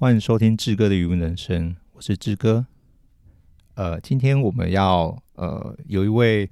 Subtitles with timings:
[0.00, 2.64] 欢迎收听志哥的语文人生，我是志哥。
[3.74, 6.48] 呃，今天我们要呃有一位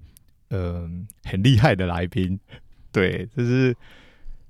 [0.51, 0.87] 呃
[1.24, 2.38] 很厉害的来宾，
[2.92, 3.74] 对，就是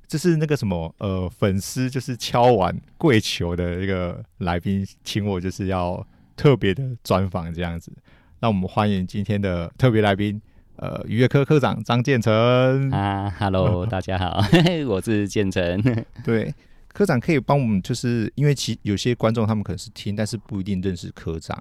[0.08, 6.04] 就是那个什么呃粉丝就是敲碗跪求的一个来宾，请我就是要
[6.34, 7.92] 特别的专访这样子。
[8.40, 10.42] 那我们欢迎今天的特别来宾，
[10.74, 14.42] 呃，渔业科科长张建成啊，Hello， 大家好，
[14.88, 15.80] 我是建成。
[16.24, 16.52] 对，
[16.98, 21.56] 科长可以帮我们，就是因为其有些观众他们可能是听，但是不一定认识科长，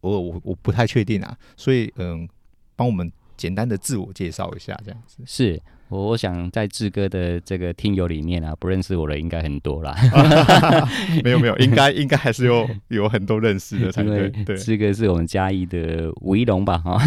[0.00, 2.26] 我我我不太确定啊，所以嗯，
[2.74, 5.62] 帮我们简单的自我介绍一下，这样子是。
[5.88, 9.96] 我想在志哥的这个听友里面啊，不认识我的应该很多啦。
[11.24, 14.28] 没有没有，应该应该还是有有很多认识的才对。
[14.44, 16.78] 对，志哥是我们嘉义的维龙吧？
[16.78, 16.98] 哈，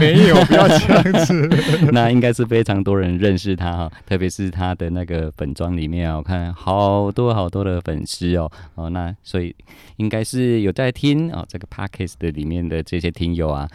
[0.00, 1.48] 没有，不要这样子。
[1.92, 9.54] 那应该是非常多人认识他哈，特别是他的那个粉妆里面啊，我看好多好多的粉丝哦哦，那所以
[9.96, 13.68] 应该是有在听哦这个 Podcast 的里面的这些听友啊。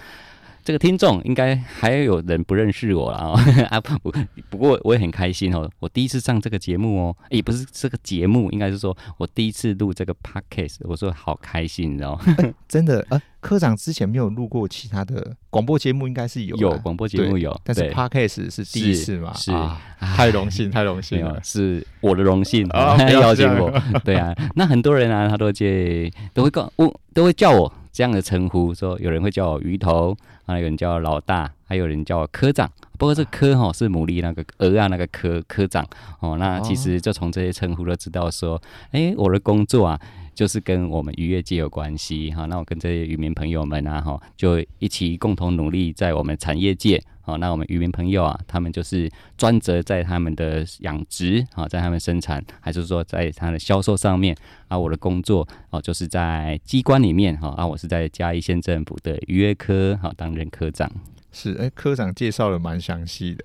[0.68, 3.40] 这个听众应该还有人不认识我了哦。
[3.72, 4.12] 啊不
[4.50, 12.36] 不过我也很开心哦，我第一次上这个节目哦，也不是这个节目，应该是说我第一次录这个 podcast，我说好开心，你知道吗？
[12.40, 19.34] 欸、真的呃，科长之前没有录过其他的广播节目，应该是有有广播节目有，但是 podcast 是第一次嘛？
[19.36, 23.72] 是，啊、太荣幸 太荣幸了，是我的荣幸啊， 邀请我，
[24.04, 30.16] 对啊，那很多人啊，他都介都会告我都会叫我这样的称呼，说有人会叫我鱼头。
[30.46, 32.72] 啊有人叫我老大，还有人叫我科长。
[33.00, 35.84] 不过这科哈是牡蛎那个鹅啊，那个科科长
[36.20, 36.38] 哦。
[36.38, 40.00] 那其实就从这些称呼都知道说，哎、我的工作啊，
[40.36, 42.46] 就是跟我们渔业界有关系哈。
[42.46, 47.04] 那我跟这些渔民朋友们啊，哈，就一起共同努力，在我们产业界。
[47.28, 54.34] 好，那我们渔民朋友啊，他们就是专责在他们的养殖啊，在他们生产，还是说在他的销售上面
[54.70, 54.80] 啊？
[54.80, 60.90] 我的工作哦，就是在机关里面哈啊，我是在嘉义县政府的渔业科好担任科长。
[61.34, 63.44] 是，哎、欸，科长介绍的蛮详细的。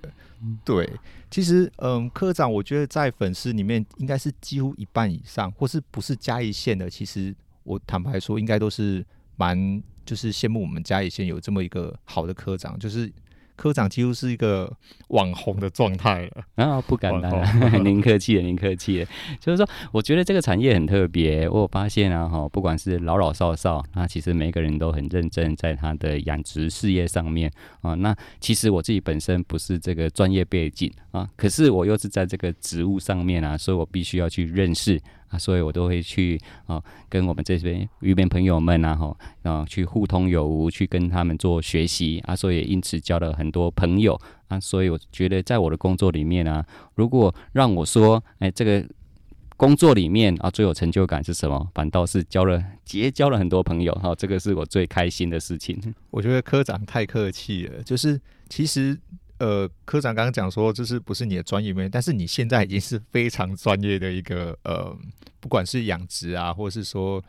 [0.63, 0.89] 对，
[1.29, 9.05] 其实嗯，科长我觉得在粉丝里面应该是几乎一半以上，或是不是嘉义县的，其实我坦白说，应该都是
[9.35, 13.11] 蛮就是羡慕我们嘉义县有这么一个好的科长，就是。
[13.55, 14.71] 科长几乎是一个
[15.09, 16.81] 网红的状态了啊！
[16.81, 19.07] 不敢当，您 客气了，您客气了。
[19.39, 21.47] 就是说，我觉得这个产业很特别。
[21.47, 27.93] 我有发现啊，哈，不管是老老少少，那其实每个人都很认真在他的养殖事业上面啊。
[27.95, 34.99] 那其实我自己本身不是这个专业背景啊，可是我又是在这个职务上面啊，所以我必须要去认识。
[35.33, 48.87] 啊，所以我都会去啊，跟我们这边渔民朋友们啊，哈，啊，去互通有无，去跟他们做学习啊，所以因此交了很多朋友啊，所以我觉得在我的工作里面啊，如果让我说，哎，这个
[49.57, 51.67] 工作里面啊，最有成就感是什么？
[51.73, 55.81] 反倒是交了结交了很多朋友，哈，这个是我最开心的事情。
[56.11, 58.99] 我觉得科长太客气了，就是其实。
[59.43, 61.89] 呃，科长刚刚讲说，这是不是你的专业面？
[61.91, 64.97] 但是你现在已经是非常专业的一个呃，
[65.41, 67.21] 不管是养殖啊，或是说。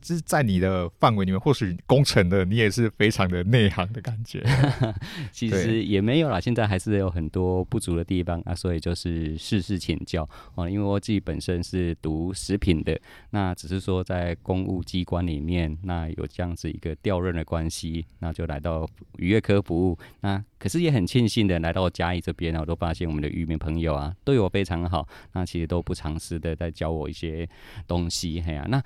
[0.00, 4.44] 就是在你的范围里面，或许工程的你也是非常的内行的感觉。
[5.32, 10.68] 其实也没有啦，现在还是有很多不足的地方啊，所以就是事事请教哦。
[10.68, 12.98] 因为我自己本身是读食品的，
[13.30, 19.98] 那只是说在公务机关里面，那有这样子一个调任的关系，那就来到渔业科服务。
[20.20, 27.48] 那可是也很庆幸的来到嘉义这边呢，我都发现我们的渔民朋友啊，对我非常好，那其实都不藏私的在教我一些
[27.86, 28.40] 东西。
[28.40, 28.82] 嘿呀、那。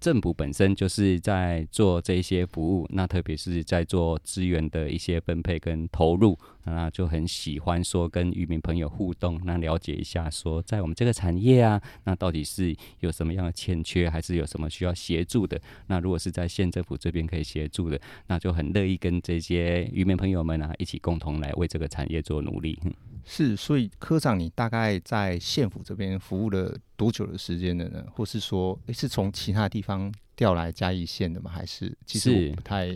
[0.00, 15.60] 政府本身就是在做这些服务，那特别是在做资源的一些分配跟投入，那就很喜欢说跟渔民朋友互动，那了解一下说在我们这个产业啊，那到底是有什么样的欠缺，还是有什么需要协助的？
[15.88, 22.78] 那如果是在县政府这边可以协助的，那就很乐意跟这些渔民朋友们啊一起共同来为这个产业做努力。
[23.24, 28.04] 是，所以科长，你大概在县府这边服务了多久的时间了呢？
[28.12, 31.50] 或是说，诶，是从其他地方调来嘉义县的吗？
[31.50, 32.86] 还是其实我不太，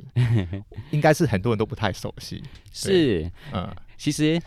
[0.91, 2.43] 应该是很多人都不太熟悉。
[2.73, 4.41] 是，嗯，其实，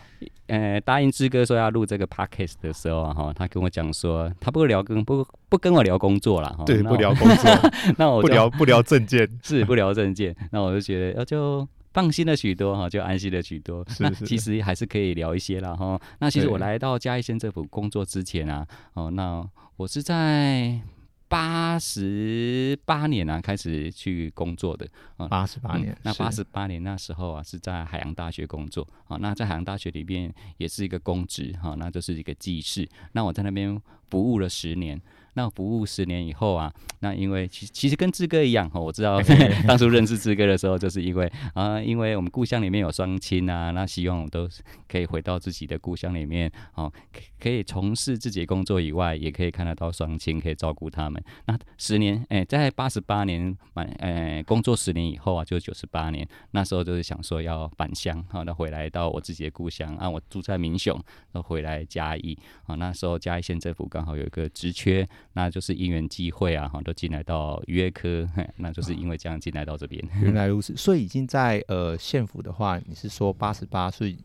[0.46, 11.66] 呃，答应志哥说要录这个 podcast 的时候啊，哈，他跟我讲说，他不聊跟不不跟我聊工作了，哈，对，不聊工作， 那我不聊不聊证件， 是不聊证件，那我就觉得，就。
[11.96, 13.82] 放心了许多哈，就安心了许多。
[14.00, 15.98] 那其实还是可以聊一些了哈。
[16.18, 19.42] 那其实我来到嘉义县政府工作之前啊，哦，那
[19.76, 20.78] 我是在
[21.26, 24.86] 八十八年啊开始去工作的。
[25.30, 29.16] 八十八年，嗯、那八十八年那时候啊是在海洋大学工作啊。
[29.18, 32.86] 那在海洋大学里边也是一个公职哈，那就是一个技师。
[33.12, 35.00] 那我在那边服务了十年。
[35.36, 39.20] 那服务十年以后啊， 那因为其其实跟志哥一样哈，我知道
[39.68, 44.48] 当初认识志哥的时候，就是因为啊，因为我们故乡里面有双亲啊，那希望我们都
[44.88, 46.90] 可以回到自己的故乡里面，哦，
[47.38, 51.22] 可以从事自己工作以外，也可以看得到双亲，可以照顾他们。
[51.46, 60.98] 那十年，哎，在八十八年满，哎，工作十年以后啊，就九十八年，那时候就是想说要返乡，好，那回来到我自己的故乡啊，我住在民雄，
[61.32, 70.02] 那回来嘉义，啊，那时候嘉义县政府刚好有一个职缺，那就是因缘际会啊，哈，都进来到约科，那就是因为这样进来到这边。
[70.22, 74.16] 原来如此，所以已经在呃县府的话，你是说八十八岁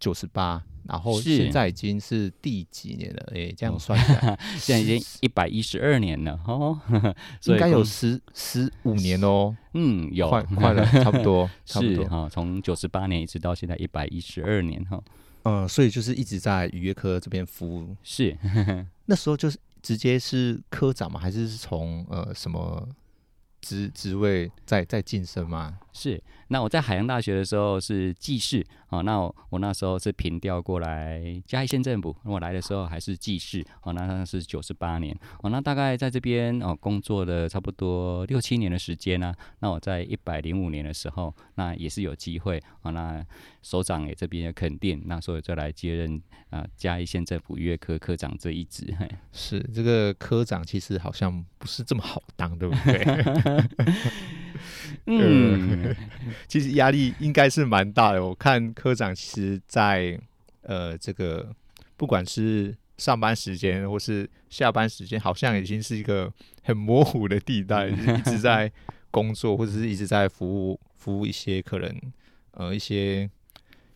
[0.00, 0.62] 九十八？
[0.88, 3.32] 然后现在已经是第几年了？
[3.34, 6.78] 哎是，这样算起来， 现在已经一百一十二年了哦，
[7.46, 9.56] 应该有十十五年哦。
[9.74, 12.28] 嗯，有快快了，差不多， 差不多哈。
[12.30, 15.02] 从九十八年一直到现在一百一十二年哈。
[15.42, 17.94] 嗯，所以就是一直在渔业科这边服务。
[18.02, 18.36] 是，
[19.04, 21.20] 那时候就是直接是科长嘛？
[21.20, 22.88] 还是是从呃什么
[23.60, 25.78] 职职位在在晋升吗？
[25.92, 26.20] 是。
[26.48, 43.24] 那我在海洋大学的时候是技士，哦，那我我那时候是平调过来嘉义县政府，我来的时候还是技士，哦，那那是九十八年，哦，那大概在这边哦工作了差不多六七年的时间呢，啊，那我在一百零五年的时候，那也是有机会，哦，那
[43.62, 48.86] 首长也这边也肯定，那所以就来接任啊嘉义县政府渔业科科长这一职。
[49.32, 53.04] 是这个科长其实好像不是这么好当，对不对？
[55.06, 55.94] 嗯，
[56.48, 58.24] 其实压力应该是蛮大的。
[58.24, 60.18] 我看科长其实在
[60.62, 61.48] 呃这个
[61.96, 66.32] 不管是上班时间或是下班时间，好像已经是一个
[66.62, 68.70] 很模糊的地带，就是一直在
[69.10, 71.94] 工作或者是一直在服务服务一些可能，
[72.52, 73.28] 呃一些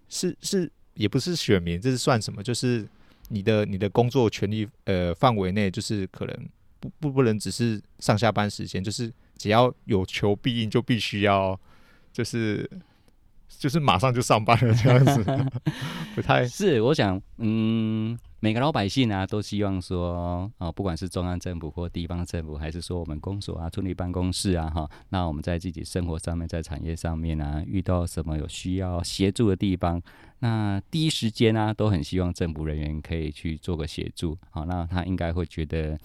[0.09, 2.43] 是是也不是选民，这是算什么？
[2.43, 2.87] 就是
[3.29, 6.49] 你的你的工作权利呃范围内，就是可能
[6.79, 9.13] 不不不能只是上下班时间，就是。
[9.41, 11.59] 只要有求必应，就必须要，
[12.13, 12.69] 就是
[13.61, 15.23] 就是马上就上班了这样子，
[16.17, 16.81] 不太是。
[16.81, 30.01] 我想，嗯，每个老百姓啊，都希望说，啊，不管是中央政府或地方政府，还是说我们公所啊、村里办公室啊，哈，那我们在自己生活上面，在产业上面啊，遇到什么有需要协助的地方，
[30.39, 34.39] 那第一时间啊，都很希望政府人员可以去做个协助。
[34.49, 35.99] 好，那他应该会觉得。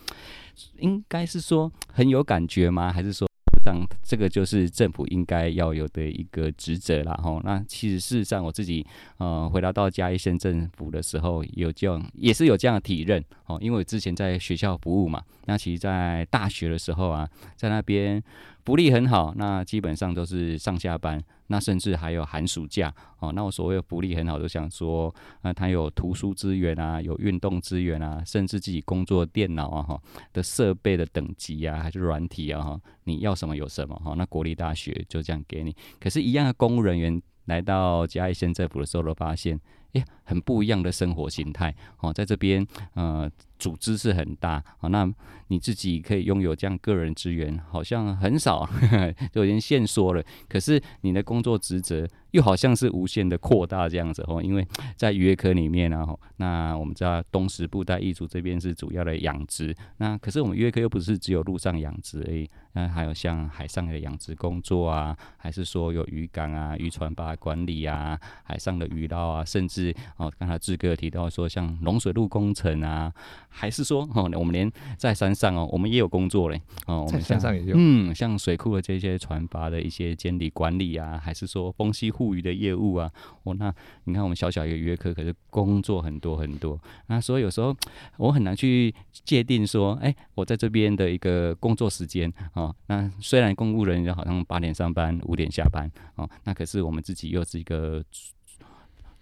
[0.77, 2.89] 应该是说很有感觉吗？
[2.89, 3.27] 还是说，
[3.65, 7.19] 当这个就是政府应该要有的一个职责啦？
[7.23, 8.85] 吼，那其实事实上我自己
[9.17, 18.23] 呃回到到嘉义县政府的时候，有这样也是有这样的体认哦，因为我之前在学校服务嘛，那其实在大学的时候啊，在那边。
[18.65, 23.31] 福利很好，那基本上都是上下班，那甚至还有寒暑假哦。
[23.31, 30.01] 那我所谓的福利很好，就想说，啊，他有图书资源啊，有运动资源啊，甚至自己工作电脑啊哈
[30.33, 34.13] 的设备的等级啊，还是软体啊哈，你要什么有什么哈。
[34.15, 39.59] 那国立大学就这样给你，可是，一样的公务人员来到嘉义县政府的时候，都发现。
[39.93, 45.09] 诶，很不一样的生活形态哦，在这边呃，组织是很大哦，那
[45.47, 50.23] 你自己可以拥有这样个人资源，好像很少，呵 呵就已经限缩了。
[50.49, 54.67] 可是你的工作职责又好像是无限的扩大这样子哦，因为
[54.97, 56.05] 在渔业科里面呢，
[56.37, 69.95] 那我们知道东石布袋一族这边是主要的养殖，那可是我们渔业科又不是只有陆上养殖而已，那还有像海上的养殖工作啊，还是说有渔港啊、渔船把管理啊、海上的渔捞啊，甚至。
[70.17, 73.13] 哦，刚才志哥提到说，像龙水路工程啊，
[73.49, 76.61] 还是说哦，我们连在山上哦，我们也有工作嘞。
[76.87, 77.75] 哦，我们山上也有。
[77.77, 83.11] 嗯，像水库的这些船筏的一些监理管理啊，还是说风栖护渔的业务啊。
[83.43, 83.73] 哦，那
[84.05, 86.79] 你看我们小小一个约科，可是工作很多很多。
[87.07, 87.75] 那所以有时候
[88.17, 88.93] 我很难去
[89.25, 98.01] 界定说，哎、欸，我在这边的一个工作时间哦，那虽然公务人员好像八点上班，五点下班哦，那可是我们自己又是一个。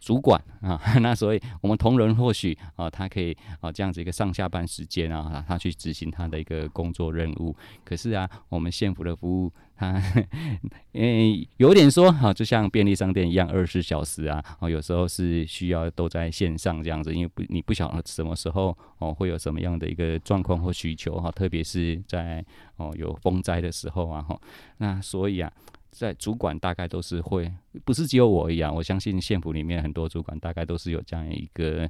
[0.04, 7.56] 主管啊， 那所以我们同仁或许啊，他可以啊这样子一个上下班时间啊，他去执行他的一个工作任务。
[7.86, 10.02] 可是啊，我们县府的服务，他
[10.92, 22.44] 嗯有点说啊，就像便利商店一样，二十四小时啊，哦，有时候是需要都在线上这样子，因为不你不晓得什么时候哦会有什么样的一个状况或需求哈，特别是在
[22.76, 24.38] 哦有风灾的时候啊哈，
[24.80, 25.50] 那所以啊。
[25.94, 27.50] 在主管大概都是会，
[27.86, 31.90] 不是只有我一样，我相信县府里面很多主管大概都是有这样一个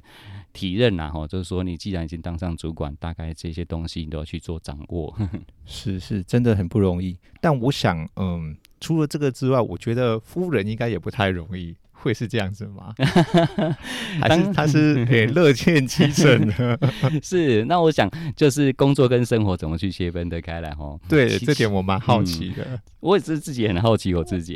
[0.52, 5.16] 体认呐，哈，就是说你既然已经当上主管，大概这些东西你都要去做掌握。
[5.66, 7.18] 是是，真的很不容易。
[7.40, 11.74] 但我想，嗯，除了这个之外，我觉得夫人应该也不太容易。
[12.04, 12.92] 会是这样子吗？
[14.20, 16.78] 还是他是很乐见其成的？
[17.22, 20.98] 是，那我想就是工作跟生活怎么去切分得开来哈？
[21.08, 22.78] 对，这点我蛮好奇的、嗯。
[23.00, 24.54] 我也是自己很好奇我自己。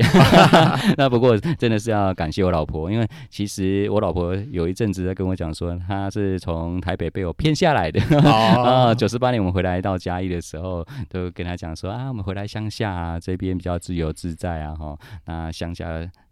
[0.97, 8.01] 那不过真的是要感谢我老婆，因为其实我老婆有一阵子在跟我讲说，她是从台北被我骗下来的。
[8.21, 15.89] 啊，九十八年我们回来到嘉义的时候，都跟她讲说啊，我们回来乡下啊，这边比较自由自在啊，哈，那乡下。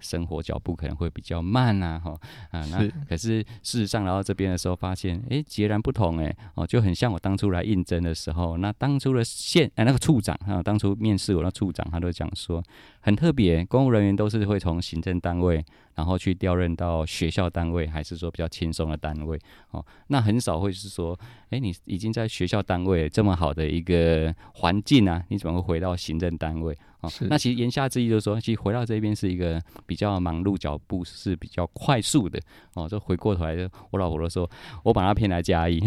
[0.07, 2.19] 生活脚步可能会比较慢呐，哈
[2.51, 12.63] 啊，那可是事实上来到这边的时候，发现哎、欸，截然不同哎，哦，就很像我当初来应征的时候，那当初的县哎那个处长哈，当初面试我那处长，他都讲说
[13.01, 15.65] 很特别，公务人员都是会从行政单位。
[15.97, 19.41] 然后去调任到学校单位，还是说比较轻松的单位？
[19.71, 26.77] 哦，那很少会是说，哎，你已经在学校单位这么好的一个环境啊，你怎么会回到行政单位？
[27.07, 32.39] 哦，那其实言下之意就是说，其实回到这边是一个比较忙碌，脚步是比较快速的。
[32.75, 33.57] 哦，就回过头来，
[33.91, 34.49] 我老婆都说，
[34.83, 35.79] 我把她骗来嘉义，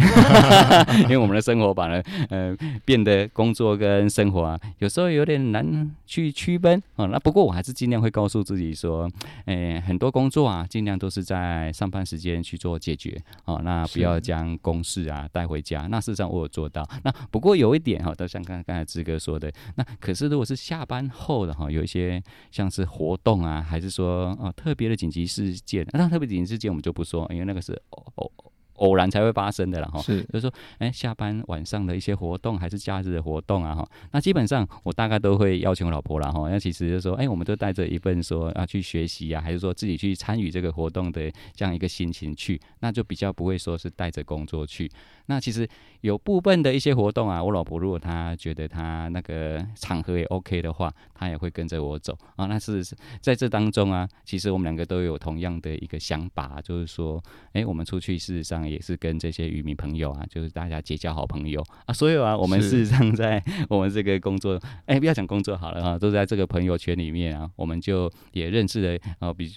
[1.03, 6.81] 因为我们的生活把呢，呃，变得工作跟生活啊，有时候有点难去区分。
[6.95, 9.07] 哦，那不过我还是尽量会告诉自己说，
[9.45, 9.99] 哎，很。
[9.99, 13.59] 多工作啊，尽量都是在上班时间去做解决哦。
[13.65, 15.87] 那不要将公事啊带回家。
[15.91, 16.87] 那事实上我有做到。
[17.03, 28.31] 那不过有一点哈，都像刚刚才志哥说的，那可是如果是下班后的哈，有一些像是活动啊，还是说呃特别的紧急事件，那特别紧急事件我们就不说，因为那个是哦哦。
[28.79, 44.89] 偶然才会发生的了哈，是，就是说，哎、欸，下班晚上的一些活动，还是假日的活动啊哈，那基本上我大概都会邀请我老婆了哈，那其实就是说，哎、欸，我们都带着一份说要去学习啊，还是说自己去参与这个活动的这样一个心情去，那就比较不会说是带着工作去。
[45.27, 45.67] 那其实
[46.01, 52.45] 有部分的一些活动啊，我老婆如果她觉得她那个场合也 OK 的话，她也会跟着我走啊。
[52.45, 52.83] 那是
[53.21, 57.21] 在这当中啊，其实我们两个都有同样的一个想法，就是说，
[57.53, 61.93] 哎，我们出去事实上也是跟这些渔民朋友啊，就是大家结交好朋友啊。
[61.93, 69.51] 所以啊，我们事实上在我们这个工作，哎，不要讲工作好了啊，都在这个朋友圈里面啊，我们就也认识了啊，比。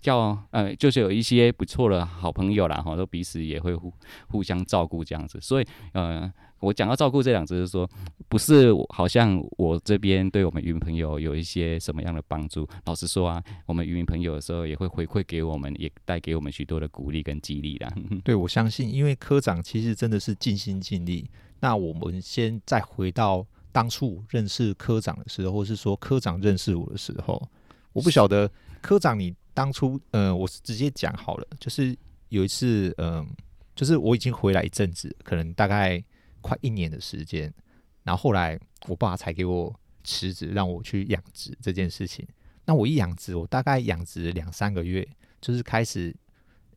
[0.00, 3.90] 较呃，就是有一些不错的好朋友啦，哈，都彼此也会互
[4.28, 5.38] 互相照顾这样子。
[5.40, 6.30] 所以，呃，
[6.64, 7.88] 我讲到照顾这两字，就是说，
[8.28, 12.66] 不是好像我这边对我们渔民朋友有一些什么样的帮助。
[12.86, 17.92] 老实说啊，我们渔民朋友的时候也会回馈给我们，也带给我们许多的鼓励跟激励啦。
[18.24, 21.28] 对，我相信，因为科长其实真的是尽心尽力。
[21.60, 27.40] 那我们先再回到当初认识科长的时候，或是说科长认识我的时候，
[27.92, 29.34] 我不晓得科长你。
[29.56, 31.96] 当初，呃，我是直接讲好了，就是
[32.30, 33.24] 有一次，嗯、
[33.76, 36.02] 就是我已经回来一阵子，可能大概
[36.44, 37.50] 快一年的时间，
[38.02, 39.74] 然后后来我爸才给我
[40.04, 42.28] 辞职，让我去养殖这件事情。
[42.66, 45.08] 那我一养殖，我大概养殖两三个月，
[45.40, 46.14] 就是开始，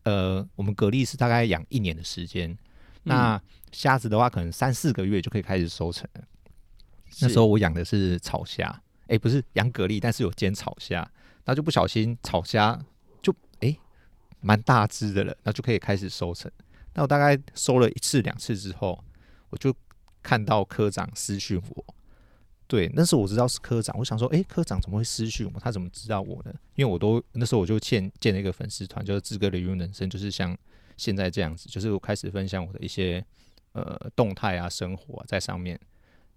[0.03, 2.57] 呃，我们蛤蜊是大概养一年的时间，
[3.03, 3.41] 那
[3.73, 6.23] 虾子的话，可能三四个月就可以开始收成了。
[7.19, 8.67] 那时候我养的是草虾，
[9.01, 11.05] 哎、欸，不是养蛤蜊，但是有煎草虾。
[11.43, 12.77] 那就不小心草虾
[13.21, 13.77] 就哎
[14.41, 16.49] 蛮大只的了，那就可以开始收成。
[16.93, 19.01] 那我大概收了一次两次之后，
[19.49, 19.75] 我就
[20.21, 21.85] 看到科长私讯我。
[22.67, 25.59] 对，那时候我知道是科长，我想说，哎，科长怎么会私讯我？
[25.59, 26.53] 他怎么知道我呢？
[26.75, 30.57] 因为我都那时候我就建建了一个粉丝团，就是志哥的渔塭人生，就是像
[30.97, 33.25] 现在这样子，就是我开始分享我的一些
[33.71, 35.79] 呃动态啊、生活啊在上面。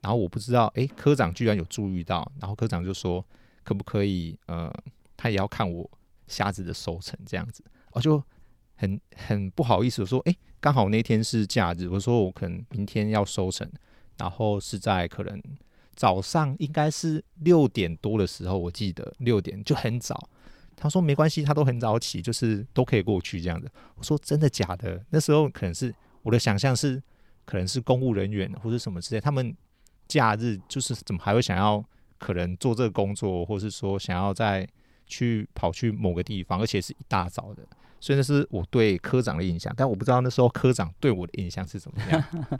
[0.00, 3.24] 然后我不知道，哎，科长居然有注意到，然后科长就说，
[3.62, 4.72] 可不可以呃。
[5.22, 5.86] 他也要看我
[6.28, 8.24] 瞎子的收成这样子，我就
[8.76, 13.66] 很很不好意思，我说，哎、刚好那天是假日，我说我可能明天要收成，
[14.18, 15.42] 然后是在可能
[15.96, 20.28] 早上应该是六点多的时候，我记得六点就很早。
[20.76, 23.70] 他说没关系，他都很早起，就是都可以过去这样子。
[23.94, 25.02] 我说真的假的？
[25.10, 27.02] 那时候可能是我的想象是，
[27.46, 29.56] 可能是公务人员或者什么之类，他们
[30.08, 31.82] 假日就是怎么还会想要
[32.18, 34.68] 可能做这个工作，或是说想要在。
[35.10, 37.62] 去跑去某个地方，而且是一大早的，
[38.00, 39.70] 所以那是我对科长的印象。
[39.76, 42.24] 但我不知道那时候科长对我的印象是怎么样。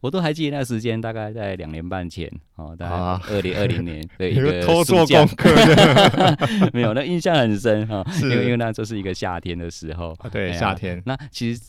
[0.00, 2.96] 我都还记得那个时间，大概在两年半前哦，大概
[3.34, 5.50] 二零二零年的一个 偷做功课，
[6.72, 11.02] 没有，那印象很深哈，因为因为那就是一个夏天的时候，对，哎、夏天。
[11.04, 11.62] 那其实。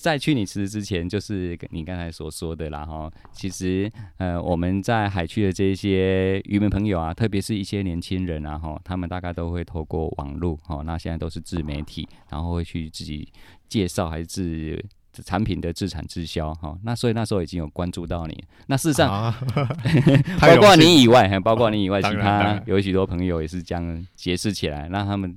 [0.00, 3.10] 在去你辞职之前，就是你刚才所说的啦哈。
[3.32, 13.28] 其实，呃，我们在海区的这些渔民朋友啊，特别是一些年轻人啊哈，他们大概都会透过网络哈，那现在都是自媒体，然后会去自己
[13.68, 14.84] 介绍还是自
[15.20, 16.76] 产品的自产自销哈。
[16.82, 18.44] 那所以那时候已经有关注到你。
[18.66, 19.40] 那事实上，啊、
[20.40, 25.36] 包括你以外，还包括你以外，其他有许多朋友也是这样结识起来，让他们。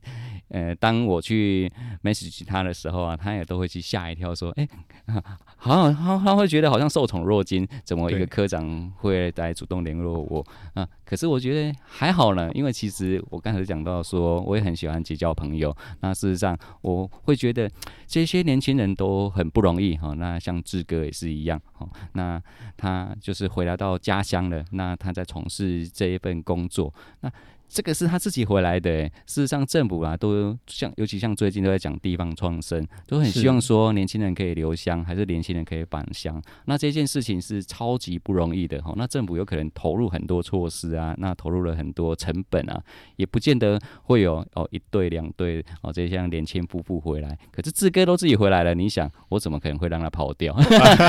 [0.50, 1.72] 呃，当我去
[2.04, 4.68] message 他的时候啊，他也都会去吓一跳，说，哎、
[5.08, 5.24] 欸，
[5.58, 10.88] 好像他他会觉得好像受宠若惊，怎么一个科长会来主动联络我啊？
[11.14, 15.72] 可是我觉得还好呢，因为其实我刚才讲到说，我也很喜欢结交朋友。
[16.00, 17.70] 那事实上，我会觉得
[18.08, 20.16] 这些年轻人都很不容易哈。
[20.16, 21.88] 那像志哥也是一样哈。
[22.14, 22.42] 那
[22.76, 27.32] 他就是回来到家乡了，那他在从事这一份工作，那。
[27.68, 36.40] 这个是他自己回来的，事实上政府啊，都像尤其像最近都在讲地方创生，都很希望说年轻人可以留乡，还是年轻人可以返乡。
[36.66, 38.94] 那这件事情是超级不容易的哈。
[38.96, 42.80] 那政府有可能投入很多措施啊，那投入了很多成本啊，
[43.16, 47.36] 也不见得会有哦一对两对哦这些像年轻夫妇回来。
[47.52, 50.54] 可是志哥都自己回来了，你想我怎么可能会让他跑掉？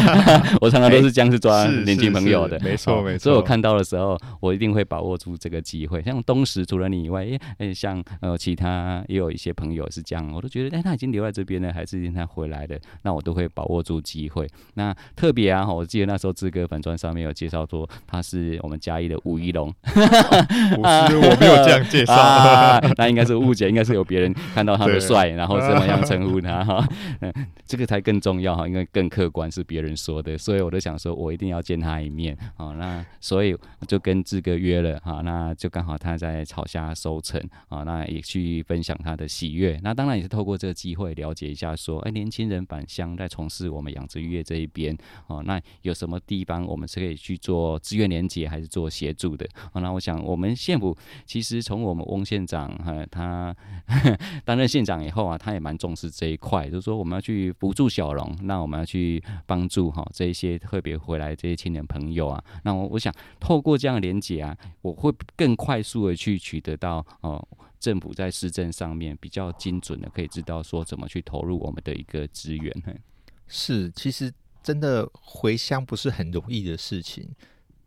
[0.62, 3.24] 我常常都是这样子抓年轻朋友的，没错没错。
[3.24, 6.00] 所以我看到的时候，我一定会把握住这个机会。
[6.00, 6.42] 像东。
[6.44, 7.26] 除了你以外，
[7.58, 14.48] 哎，像呃，其他也有一些朋友是这样，我都觉得，哎，他已经留在这边了，还是他回来的，那我都会把握住机会。
[14.74, 26.86] 那特别啊，我记得那时候志哥粉专上面有介绍说，他是我们嘉义的吴一龙，不是，我没有这样介绍，啊、那应该是误解，应该是有别人看到他的帅，然后怎么样称呼他哈，
[27.20, 27.32] 嗯，
[27.66, 36.33] 这个才更重要哈，因为更客观是别人说的，所以我都想说我一定要见他一面啊，那所以就跟志哥约了哈，那就刚好他在。
[36.42, 37.38] 炒虾收成
[37.68, 39.78] 啊，那也去分享他的喜悦。
[39.82, 49.46] 那当然也是透过这个机会了解一下，说，哎，年轻人返乡在从事我们养殖渔业这一边哦，那有什么地方我们是可以去做资源连接，还是做协助的？
[49.74, 53.54] 啊那我想，我们县府其实从我们翁县长哈，他
[54.46, 62.42] 担任县长以后啊，他也蛮重视这一块，就是说我们要去扶助小农，那我们要去帮助哈这一些特别回来这些青年朋友啊。
[62.62, 66.23] 那我我想透过这样连接啊，我会更快速的去。
[66.24, 67.46] 去取得到哦，
[67.78, 72.72] 政府在市政上面比较精准的，可以知道说怎么去投入我们的一个资源。
[73.46, 77.28] 是，其实真的回乡不是很容易的事情，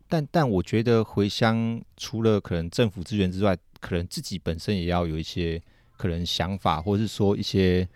[0.08, 5.60] 但但我觉得回乡除了可能政府资源之外，可能自己本身也要有一些
[5.98, 7.88] 可能想法，或是说一些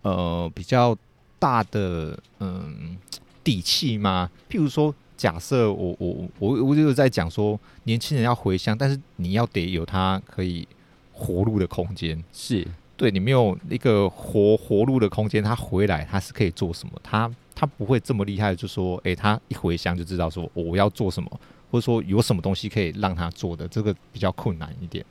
[0.00, 0.96] 呃比较
[1.38, 2.96] 大的嗯
[3.44, 4.30] 底气吗？
[4.48, 4.94] 譬如说。
[5.20, 10.66] 假设我我我我就是在讲说，年轻人要回乡，但是你要得有他可以
[11.12, 16.92] 活路的空间，是对你没有一个活活路的空间，他回来他是可以做什么？
[17.02, 21.30] 他他不会这么厉害，就说，诶、欸，他一回乡就知道说我要做什么，
[21.70, 25.04] 或者说有什么东西可以让他做的，这个比较困难一点。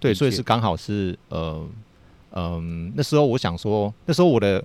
[0.00, 1.64] 对，所以是刚好是呃
[2.32, 4.64] 嗯、呃，那时候我想说，那时候我的。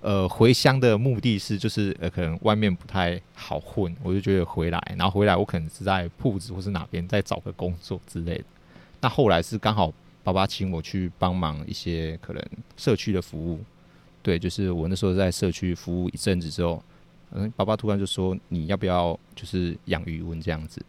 [0.00, 8.44] 呃，回乡的目的是就是呃，可能外面不太好混，我就觉得回来，然后回来我可能是在铺子或是哪边再找个工作之类的。
[9.00, 12.42] 那后来是刚好爸爸请我去帮忙一些可能
[12.76, 13.60] 社区的服务，
[14.22, 16.82] 对，就是我那时候在社区服务一阵子之后，
[17.32, 20.80] 嗯，爸爸突然就说你要不要就是养鱼温这样子，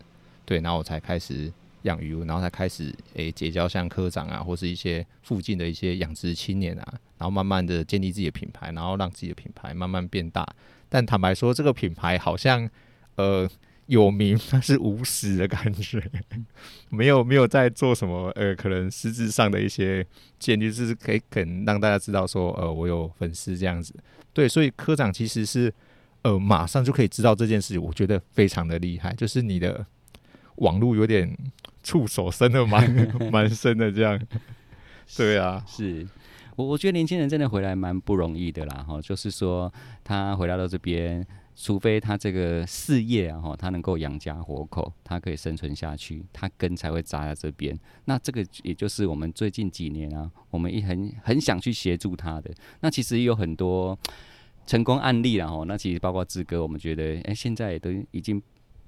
[0.46, 1.52] 对，然后我才开始。
[1.84, 10.48] 养鱼，然后才开始诶、结交像科长啊，或是一些附近的一些养殖青年啊，然后慢慢的建立自己的品牌，然后让自己的品牌慢慢变大。
[10.90, 12.70] 但坦白说，这个品牌好像
[13.16, 13.50] 呃
[13.86, 16.04] 有名，但是无实的感觉，
[16.90, 20.06] 没有没有在做什么呃可能实质上的一些
[20.38, 23.94] 建立，就是可以肯让大家知道说呃我有粉丝这样子。
[24.34, 25.74] 对，所以科长其实是
[26.24, 29.86] 呃马上就可以知道这件事情，我觉得非常的厉害，就是你的
[30.56, 31.38] 网路有点。
[31.90, 32.88] 触手伸的蛮
[33.34, 34.20] 蛮深的，这样，
[35.18, 36.08] 对啊，是
[36.56, 39.74] 我我觉得年轻人真的回来蛮不容易的啦，哈，就是说
[40.04, 41.26] 他回来到这边，
[41.56, 47.76] 除非他这个事业啊，哈，他能够养家活口，他可以生存下去，他根才会扎在这边。
[48.06, 52.52] 那这个也就是我们最近几年啊，我们也很很想去协助他的。
[52.82, 53.98] 那其实也有很多
[54.68, 58.40] 成功案例啦，哈，那其实包括志哥，我们觉得，哎、欸，现在也都已经。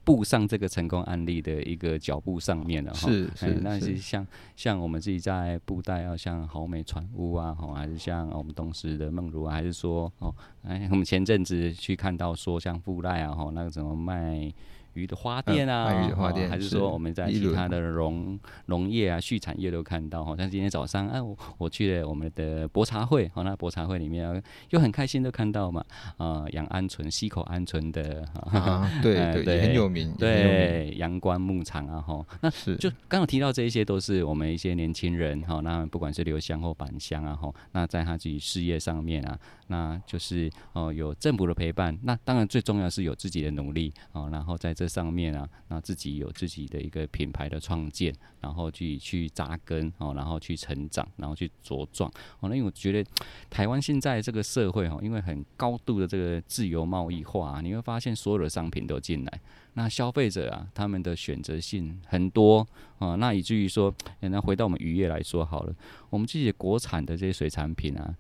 [0.04, 10.34] 步上这个成功案例的一个脚步上面了哈，是是，是，那是像像我们自己在布袋啊，像豪美船屋啊，哈，还是像我们东石的梦如啊，还是说哦，
[10.64, 14.52] 哎，我们前阵子去看到说像布袋啊，哈，那个怎么卖？
[14.94, 20.24] 鱼的花店啊，鱼的花店，还是说我们在其他的农农业啊、畜产业都看到？
[20.24, 25.84] 好像今天早上，哎，我我去了我们的博茶会，好，那博茶会里面又很开心，的看到嘛，
[26.18, 28.28] 啊，养鹌鹑，溪口鹌鹑的，
[29.02, 39.38] 对对对， 很有名，对，阳关牧场啊，哈，那是就刚刚提到这一些，都是我们一些年轻人哈，那不管是留乡或返乡啊，哈，那在他自己事业上面啊。
[39.72, 52.50] 那就是哦、有政府的陪伴，那当然最重要是有自己的努力哦，然后在这上面啊，那自己有自己的一个品牌的创建，然后去去扎根哦，然后去成长，然后去茁壮哦。
[52.50, 53.10] 那因为我觉得
[53.50, 59.40] 台湾现在这个社会哦，因为很高度的这个自由贸易化，你会发现所有的商品都进来。
[59.76, 62.68] 那消费者啊，他们的选择性很多
[63.00, 65.74] 啊，那以至于说，那回到我们渔业来说好了，
[66.10, 68.14] 我们自己国产的这些水产品啊。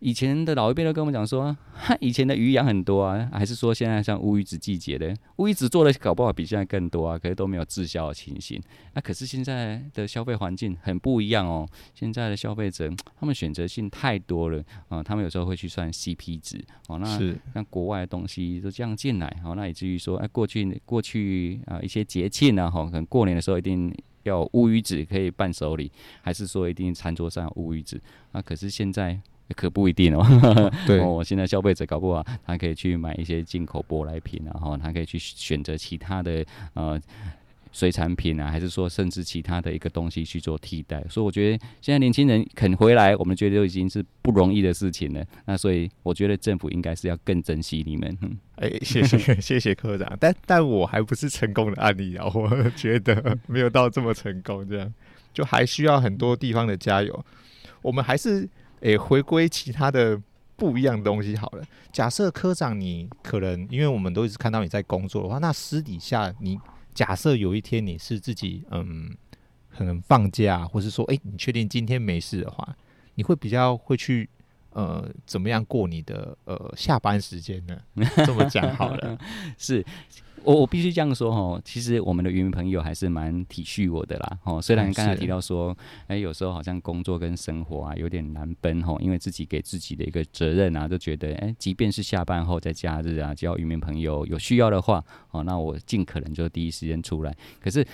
[0.00, 1.56] 以前的老一辈都跟我们讲说，
[2.00, 8.60] 以前的鱼养很多啊，还是说现在像乌鱼子季节的乌鱼子做的搞不好比现在更多啊，可是都没有滞销的情形。
[8.92, 16.98] 那可是现在的消费环境很不一样哦，现在的消费者 他们选择性太多了啊，他们有时候会去算 CP 值哦。
[16.98, 17.06] 那
[17.54, 23.90] 像国外的东西都这样进来哦，那以至于说，哎，过去过去啊一些节庆啊，哈，可能过年的时候一定
[24.24, 27.98] 要乌鱼子可以伴手礼，还是说一定餐桌上有乌鱼子？
[28.32, 29.18] 那可是现在。
[29.54, 30.24] 可不一定哦。
[30.86, 37.00] 对，我现在消费者搞不好，他可以去买一些进口舶来品，然后他可以去选择其他的呃
[37.72, 41.04] 水产品啊，还是说甚至其他的一个东西去做替代。
[41.08, 45.24] 所以我觉得现在年轻人肯回来，我们觉得都已经是不容易的事情了。
[45.44, 48.16] 那所以我觉得政府应该是要更珍惜你们。
[48.56, 54.92] 哎、欸，谢谢谢谢科长，但但我还不是成功的案例啊，我觉得没有到这么成功，这样
[55.34, 57.24] 就还需要很多地方的加油。
[57.82, 58.48] 我们还是。
[58.86, 60.20] 诶、回归其他的
[60.54, 61.64] 不一样东西好了。
[61.92, 66.56] 假设科长，你可能因为我们都一直看到你在工作的话，那私底下你
[66.94, 69.12] 假设有一天你是自己嗯，
[69.76, 72.76] 可能放假，或是说，诶、你确定今天没事的话，
[73.16, 74.28] 你会比较会去
[74.70, 77.76] 呃，怎么样过你的呃下班时间呢？
[78.24, 79.18] 这么讲好了，
[79.58, 79.84] 是。
[80.46, 84.38] 我我必须这样说哦，其实我们的渔民朋友还是蛮体恤我的啦。
[84.44, 97.36] 哦，虽然刚才提到说，哎、欸，有时候好像工作跟生活啊有点难分哦，因为自己给自己的一个责任啊，就觉得哎、欸，即便是下班后在假日啊，只要渔民朋友有需要的话，哦，那我尽可能就第一时间出来。
[97.60, 97.84] 可是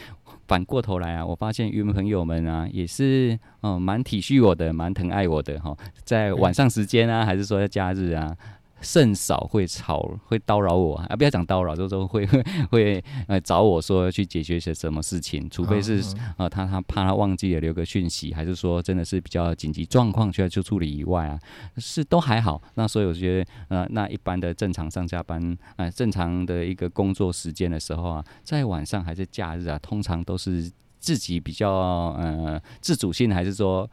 [0.46, 8.36] 反过头来啊，我发现渔民朋友们啊，也是嗯蛮体恤我的，蛮疼爱我的哈，在晚上时间啊，还是说在假日啊。
[8.82, 11.16] 甚少会吵，会叨扰我啊！
[11.16, 16.02] 不要讲叨扰，就是说会 会会呃找我说去解决些什么事情，除非是
[16.36, 21.38] 呃他他怕他忘记了留个讯息，还是说真的是比较紧急状况需要去处理以外啊，
[21.78, 22.60] 是都还好。
[22.74, 33.88] 那所以我觉得呃那一般的正常上下班呃正常的一个工作时间的时候啊，在晚上还是假日啊，通常都是自己比较呃自主性，还是说。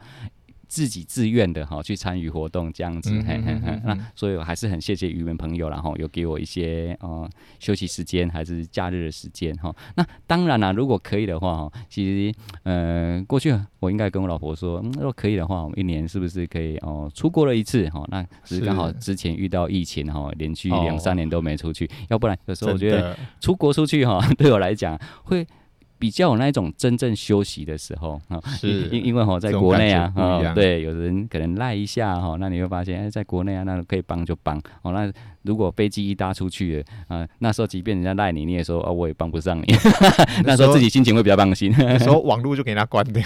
[0.70, 7.28] 自己自愿的哈去参与活动这样子，嗯、嘿嘿嘿，那所以我还是很谢谢渔民朋友，然后有给我一些呃
[7.58, 9.74] 休息时间还是假日的时间哈。
[9.96, 18.06] 那当然啦，如果可以的话哈，其实呃过去我应该跟我老婆说，嗯，如果可以的话，我们一年是不是可以哦、呃、出国了一次哈？
[18.08, 25.44] 那只是刚好之前遇到疫情哈，连续两三年都没出去，要不然有时候我觉得出国出去哈，对我来讲会。
[26.00, 34.92] 比较有那一种真正休息的时候啊，因因因为哈，在国内啊，啊，对，有人可能赖一下哈，那你会发现，哎，在国内啊，那可以帮就帮哦。
[34.92, 39.64] 那如果飞机一搭出去了啊，那时候即便人家赖你，你也说哦，我也帮不上你。
[40.44, 41.74] 那时候自己心情会比较放心。
[41.78, 43.22] 那时候网络就给他关掉。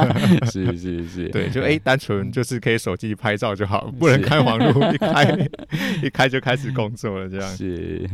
[0.50, 5.48] 是是是，对，就哎、欸，单纯就是可以手机拍照就好，不能开网络，一开
[6.02, 7.56] 一开就开始工作了这样。
[7.56, 8.08] 是，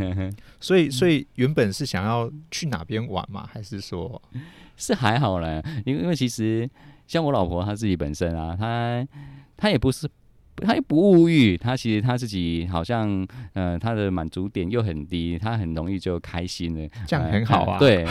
[0.59, 4.21] 所以所以原本是想要去哪边玩嘛，还是说？
[4.77, 6.69] 是还好啦，因为因为其实
[7.07, 9.07] 像我老婆她自己本身啊，她
[9.57, 10.09] 她也不是。
[10.57, 17.79] 他又不物欲，他其实他自己好像，呃，他的满足点又很低，他很容易就开心了，这样很好啊。
[17.79, 18.05] 呃、对，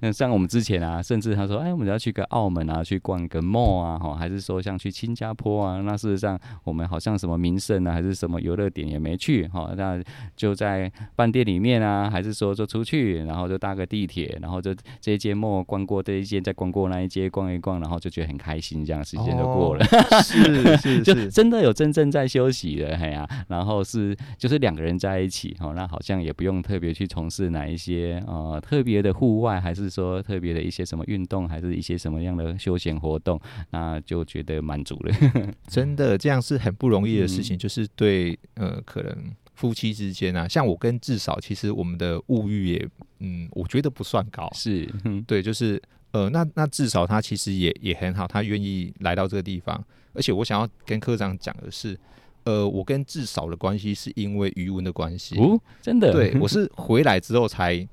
[0.00, 10.02] 那像我们之前啊，甚至他说，哎，我们要去个澳门啊，去逛个 mall 啊，哈，还是说像去新加坡啊，那事实上我们好像什么名胜啊，还是什么游乐点也没去，哈，那
[10.34, 19.84] 就在饭店里面啊，还是说就出去，然后就搭个地铁，然后就这一间 mall 逛过这一间，再逛过那一街逛一逛，然后就觉得很开心，这样时间就过了。
[19.84, 21.25] 哦、是是 是。
[21.28, 35.14] 真的有真正在休息的，哎呀、啊，然后是就是两个人在一起，哦，那好像也不用特别去从事哪一些呃特别的户外，还是说特别的一些什么运动，还是一些什么样的休闲活动，那就觉得满足了。
[35.68, 42.88] 真的这样是很不容易的事情，嗯、就是对呃，可能夫妻之间啊，像我跟至少，其实我们的物欲也，
[43.20, 45.80] 嗯，我觉得不算高，是，嗯对，就是
[46.12, 49.82] 呃，那那至少他其实也也很好，他愿意来到这个地方。
[50.16, 51.98] 而且我想要跟科长讲的是，
[52.44, 57.86] 呃，我跟至少的关系是因为余文的关系哦，真的，对， 我是回来之后才，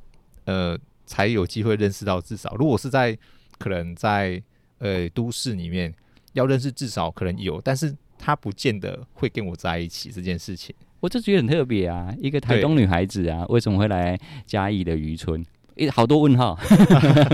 [0.45, 2.55] 呃，才有机会认识到至少。
[2.57, 3.17] 如果是在
[3.59, 4.41] 可能在
[4.79, 5.93] 呃都市里面
[6.33, 10.73] 要认识至少，可能有，但是他不见得会跟我在一起这件事情。
[10.99, 15.45] 我就觉得很特别啊，一个台东女孩子啊，为什么会来嘉义的渔村？
[15.75, 16.57] 诶，好多问号。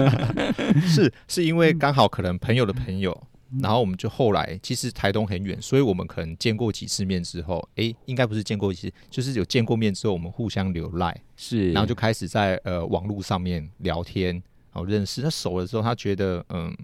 [0.87, 3.15] 是是因为刚好可能朋友的朋友，
[3.61, 15.21] 然后我们就后来其实台东很远，所以我们可能见过几次面之后，哎，应该不是见过几次，就是有见过面之后，我们互相留赖，是，然后就开始在呃网络上面聊天，然后认识。
[15.21, 16.75] 他熟了之后，他觉得嗯，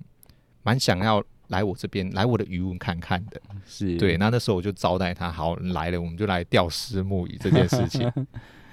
[0.64, 1.24] 蛮想要。
[1.50, 4.18] 来我这边，来我的渔塭看看的，是对。
[4.18, 8.02] 那那时候我就招待他，好来了，我们就来钓虱目鱼这件事情。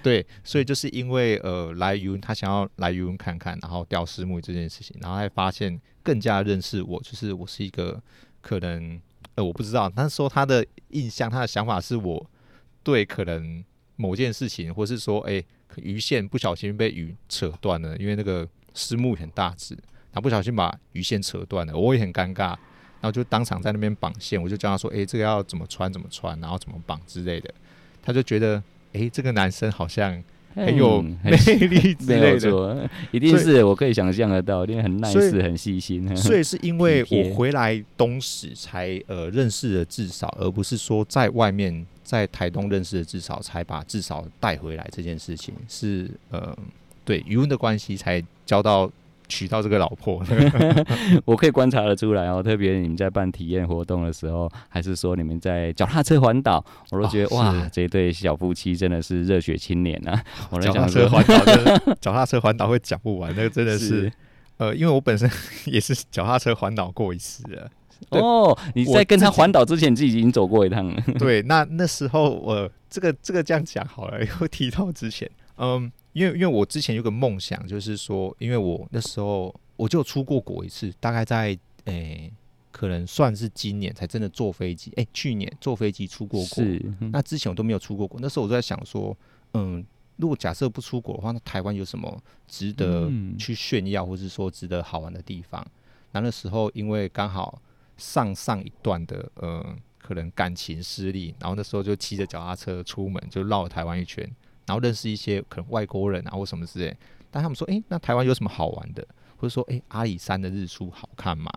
[0.02, 8.02] 对，所以就是因为呃来渔塭，他想要来渔塭看看，然后钓虱目鱼这件事情，然后还发现更加认识我，就是我是一个
[8.40, 9.00] 可能
[9.36, 12.30] 呃我不知道，那时候他的印象，他的想法是我
[12.82, 13.64] 对可能
[13.96, 19.78] 某件事情，或是说哎、欸、鱼线不小心被鱼扯断了，因为那个虱目鱼很大只。
[20.14, 27.50] 他不小心把鱼线扯断了，我也很尴尬，然后就当场在那边绑线，我就教他说：“诶、欸，这个要怎么穿怎么穿，然后怎么绑之类的。”
[28.04, 28.62] 他就觉得
[28.92, 30.22] ：“诶、欸，这个男生好像
[30.55, 32.50] 很有 魅力 之类的。
[32.50, 36.16] 嗯”一定是我可以想象得到，因为很 nice 很细心。
[36.16, 46.57] 所以是因为 我回来东石才呃认识了至少，而不是说在外面在台东认识了至少才把至少带回来这件事情是呃
[47.05, 48.90] 对渔塭的关系才交到。
[49.33, 50.23] 娶到这个老婆，
[51.25, 52.42] 我可以观察得出来哦。
[52.42, 60.23] 特别你们在办体验活动的时候，还是说你们在脚踏车环岛，我都觉得、哦、哇，这对小夫妻真的是热血青年啊！
[60.51, 64.12] 我 脚踏车环岛， 脚踏车环岛会讲不完，那个真的是，是
[64.59, 65.31] 呃，因为我本身
[65.64, 67.71] 也是脚踏车环岛过一次的。
[68.11, 71.03] 哦，你在跟他环岛之前，你自己已经走过一趟了。
[71.18, 75.90] 对，那那时候我这个这个这样讲好了，又提到之前，嗯。
[76.12, 82.33] 因为因为我之前有个梦想，就是说，因为我那时候我就出过国一次，大概在诶、欸，
[82.70, 84.90] 可能算是今年才真的坐飞机。
[84.96, 88.20] 诶、欸，去年坐飞机出过国，嗯、那之前我都没有出过国。
[88.20, 89.16] 那时候我就在想说，
[89.55, 89.85] 嗯，
[90.16, 95.66] 如果假设不出国的话，那台湾有什么值得去炫耀，或是说值得好玩的地方？
[96.12, 97.61] 那那时候因为刚好
[97.96, 104.31] 上上一段的呃，可能感情失利，然后那时候就骑着脚踏车出门，就绕了台湾一圈。
[104.72, 106.96] 然后认识一些可能外国人啊，或什么之类，
[107.30, 109.06] 但他们说，诶，那台湾有什么好玩的？
[109.37, 111.52] 或者说，诶，阿里山的日出好看吗？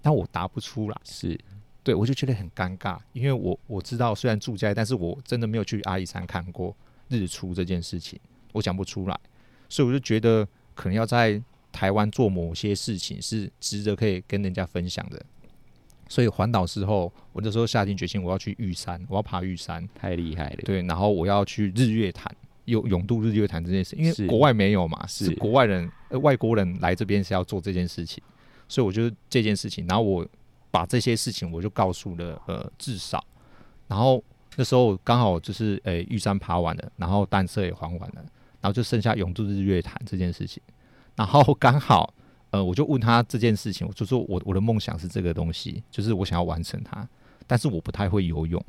[0.00, 1.36] 但我答不出来，是
[1.82, 6.72] 对，我就觉得很尴尬，因为我我知道虽然住家，但是我真的没有去阿里山看过
[7.08, 8.16] 日出这件事情，
[8.52, 9.20] 我讲不出来，
[9.68, 10.46] 所以我就觉得
[10.76, 15.20] 可能要在台湾做某些事情是值得可以跟人家分享的。
[16.08, 20.58] 所以环岛之后，我那时候下定决心，我要去玉山，我要爬玉山，太厉害了。
[20.64, 22.30] 对，然后我要去日月潭，
[22.64, 28.22] 有永渡日月潭这件事，因为国外没有嘛，是，是国外人呃外国人来这边是要做这件事情，
[28.68, 30.26] 所以我就这件事情，然后我
[30.70, 33.24] 把这些事情我就告诉了呃至少，
[33.88, 34.22] 然后
[34.56, 38.24] 那时候刚好就是呃玉山爬完了，然后淡色也还完了，
[38.60, 40.62] 然后就剩下永渡日月潭这件事情，
[41.16, 42.12] 然后刚好。
[42.52, 47.08] 呃，我就问他这件事情，我就说我我的梦想是这个东西，就是我想要完成它，
[47.46, 48.62] 但是我不太会游泳。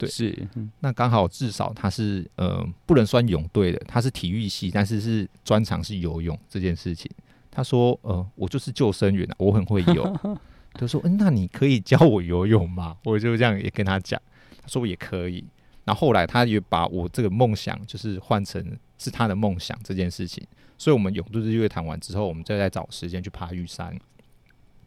[0.00, 7.10] 对，是，嗯、那刚好至少他是呃不能算泳队的，他是体育系，但是是专长是游泳这件事情。
[7.50, 10.38] 他说呃我就是救生员，我很会游。
[10.72, 12.96] 他说嗯、呃，那你可以教我游泳吗？
[13.04, 14.20] 我就这样也跟他讲，
[14.62, 15.44] 他说也可以。
[15.84, 18.64] 然后后来他也把我这个梦想就是换成
[18.98, 20.46] 是他的梦想这件事情。
[20.78, 23.94] 所以，我们泳渡日月潭完之后，我们再来找时间去爬玉山。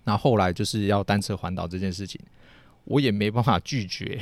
[0.06, 2.19] 那后来就是要单车环岛这件事情，
[2.86, 4.19] 我也没办法拒绝。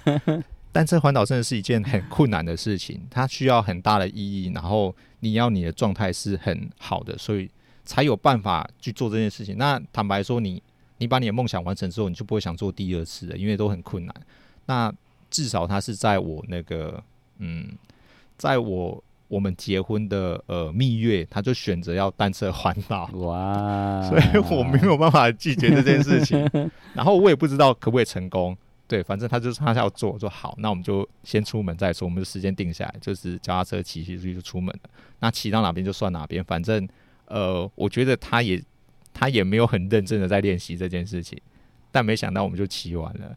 [0.72, 7.50] 单车环岛真的是一件很困难的事情，它需要很大的意义，然后你要你的状态是很好的，所以
[7.84, 9.56] 才有办法去做这件事情。
[9.56, 10.62] 那坦白说你，你
[10.98, 14.14] 你把你的梦想完成之后，你就不会想做第二次了，因为都很困难。
[14.66, 14.92] 那
[15.30, 17.02] 至少它是在我那个，
[17.38, 17.76] 嗯，
[18.36, 19.02] 在我。
[19.28, 24.00] 我们结婚的呃蜜月，他就选择要单车环岛，哇！
[24.08, 26.48] 所以我没有办法拒绝这件事情。
[26.94, 32.06] 然后我也不知道可不可以成功，对，反正他就是他要做，说好，那我们就先出门再说。
[32.06, 34.90] 我们就时间定下来，就是脚踏车骑骑出去就出门了。
[35.18, 36.88] 那骑到哪边就算哪边，反正
[37.26, 38.62] 呃，我觉得他也
[39.12, 41.36] 他也没有很认真的在练习这件事情，
[41.90, 43.36] 但没想到我们就骑完了。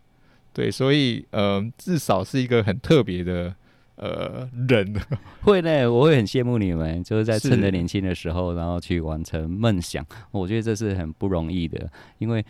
[0.54, 3.56] 对，所以呃，至少是一个很特别的。
[4.00, 4.94] 呃，人
[5.44, 10.06] 会呢，我会很羡慕你们，就是在趁着年轻的时候，然后去完成梦想。
[10.32, 12.44] 我觉得这是很不容易的，因为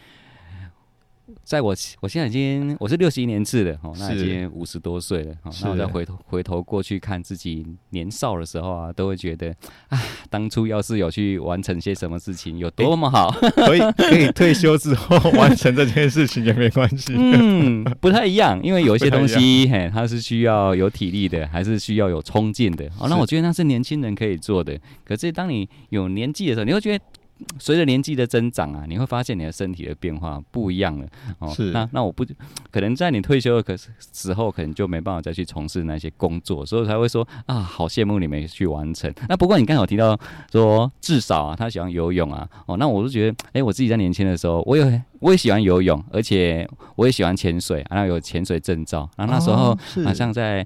[1.43, 5.35] 在我我现在已经我是六十一年制的哦，那已经五十多岁了。
[5.63, 9.53] 那我再回头回头过去看自己年少的时候啊，都会觉得
[9.87, 13.31] 啊，当初要是有去完成些什么事情，有多么好。
[13.31, 17.13] 可以可以退休之后完成这件事情也没关系。
[17.15, 22.85] 嗯，不太一样，因为有一些东西嘿，它是需要有体力的，还是需要有冲劲的。
[22.99, 24.79] 哦，那我觉得那是年轻人可以做的。
[25.03, 27.03] 可是当你有年纪的时候，你会觉得。
[27.57, 31.07] 随着年纪的增长啊，你会发现你的身体的变化不一样了
[31.39, 31.49] 哦。
[31.49, 32.25] 是，那那我不
[32.71, 33.75] 可能在你退休的可
[34.13, 39.13] 时候，可能就没办法再去从事那些工作，所以才会说啊，好羡慕你们去完成。
[39.27, 40.19] 那不过你刚才有提到
[40.51, 49.09] 说，至少啊，他喜欢游泳啊，哦，那我就觉得，哎、欸，我自己在年轻的时候，我也我也喜欢游泳，而且我也喜欢潜水，然后有潜水证照。
[49.15, 50.65] 然后那时候好像在，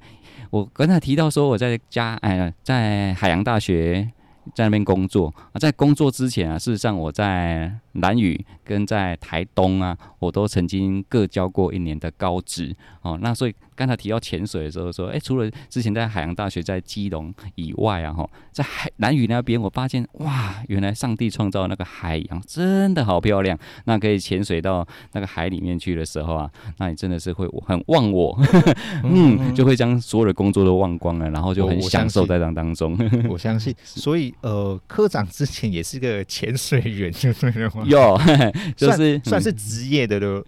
[0.50, 4.10] 我刚才提到说我在家，哎，在海洋大学。
[4.54, 5.34] 在那边工作。
[5.52, 13.18] 啊，在工作之前啊，事实上我在兰屿跟在台东啊，我都曾经各教过一年的高职哦。
[13.22, 23.58] 那所以刚才提到潜水的时候说，哎，除了之前在海洋大学在基隆以外啊，哈，在海南屿那边，我发现哇，原来上帝创造那个海洋真的好漂亮。
[23.86, 28.38] 那可以潜水到那个海里面去的时候啊，那你真的是会很忘我，
[29.04, 32.98] 嗯，就会将所有的工作都忘光了，然后就很享受在当当中。
[33.30, 34.34] 我相信，所以。
[34.42, 37.52] 呃，科长之前也是个潜水员，就是
[37.86, 38.20] 有，
[38.76, 40.46] 就是算，算是职业的了。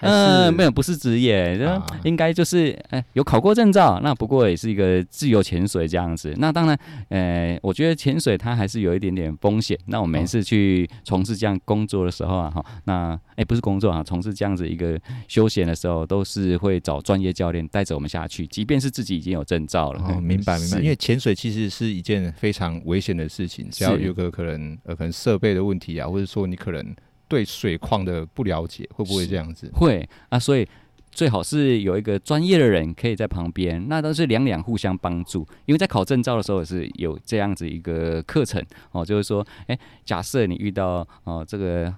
[0.00, 6.32] 嗯、呃，没有，不是职业，就应该就是哎、欸，有考过证照，那不过也是一个自由潜水这样子。
[6.38, 9.78] 那当然，呃，我觉得潜水它还是有一点点风险。
[9.86, 20.00] 那我每次去从事这样工作的时候啊，哈，那哎、欸，不是工作啊，从事这样子一个休闲的时候，都是会找专业教练带着我们下去，即便是自己已经有证照了。
[20.08, 26.94] 哦，明白明白，因为潜水其实是一件非常危险的事情，只要有个可能呃，可能设备的问题啊，或者说你可能。
[27.28, 29.70] 对水况的不了解，会不会这样子？
[29.74, 30.66] 会啊，所以
[31.10, 35.46] 最好是有一个专业的人可以在旁边，那都是两两互相帮助。
[35.66, 41.94] 因为在考证照的时候也是有这样子一个课程哦，就是说，哎，假设你遇到哦这个。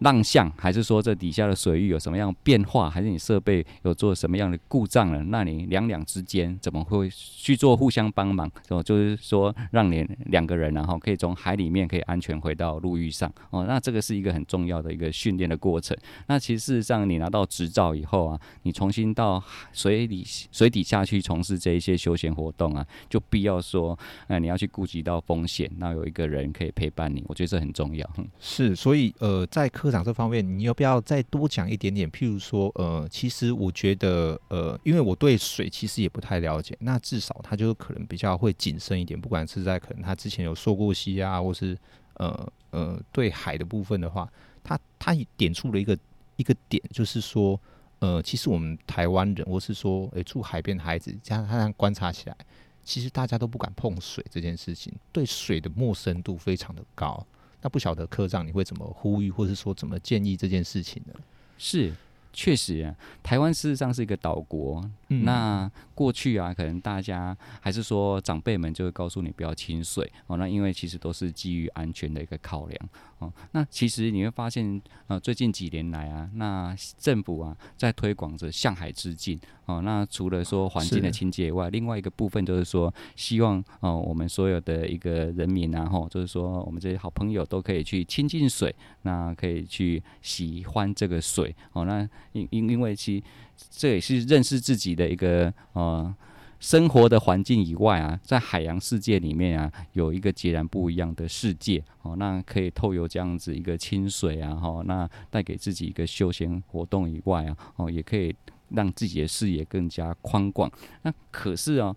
[0.00, 5.22] 浪向，还是说这底下的水域有什么样变化，还是你设备有做什么样的故障了？
[5.24, 8.50] 那你两两之间怎么会去做互相帮忙？
[8.68, 13.64] 哦，就是说让你两个人然后可以从海里面可以安全回到陆域上哦。
[13.66, 15.96] 那这个是一个很重要的一个训练的过程。
[16.26, 28.08] 那其实事实上，你拿到执照以后啊，你重新到水里水底下去从事这一些休闲活动啊，就必要说，那你要去顾及到风险，那有一个人可以陪伴你，我觉得这很重要。
[28.38, 32.10] 是，所以呃，在科长这方面，你要不要再多讲一点点？
[32.10, 41.78] 譬如说，呃，其实我觉得，呃，因为我对水其实也不太了解，那至少他就可能比较会谨慎一点，不管是在可能他之前有受过溪啊，或是
[42.14, 44.28] 呃呃对海的部分的话，
[44.64, 45.96] 他他也点出了一个
[46.34, 47.60] 一个点，就是说，
[48.00, 52.36] 呃，其实我们台湾人，或是说，诶、住海边的孩子，这样他这样观察起来，
[52.82, 57.24] 其实大家都不敢碰水这件事情，对水的陌生度非常的高。
[57.62, 61.14] 那不晓得科长你会怎么呼吁，或是说怎么建议这件事情呢？
[61.58, 61.94] 是，
[62.32, 64.88] 确实啊，台湾事实上是一个岛国。
[65.08, 70.36] 嗯、那过去啊，可能大家还是说长辈们就会告诉你不要亲水哦。
[70.36, 72.88] 那因为其实都是基于安全的一个考量
[73.18, 73.32] 哦。
[73.52, 79.80] 那其实你会发现，呃，最近几年来啊，那政府啊在推广着向海致敬哦。
[79.82, 91.84] 那除了说环境的清洁以外，另外一个部分就是说，希望哦、呃、我们所有的一个人民啊，吼，就是说我们这些好朋友都可以去亲近水，那可以去喜欢这个水哦。
[91.84, 93.22] 那因因因为其
[93.70, 96.14] 这也是认识自己的一个呃
[96.58, 102.16] 生活的环境以外啊，在海洋世界里面啊，有一个截然不一样的世界哦。
[102.16, 108.34] 那可以透过这样子一个清水啊，哈，那带给自己一个休闲活动以外啊，哦，也可以
[108.70, 110.70] 让自己的视野更加宽广。
[111.02, 111.94] 那可是啊。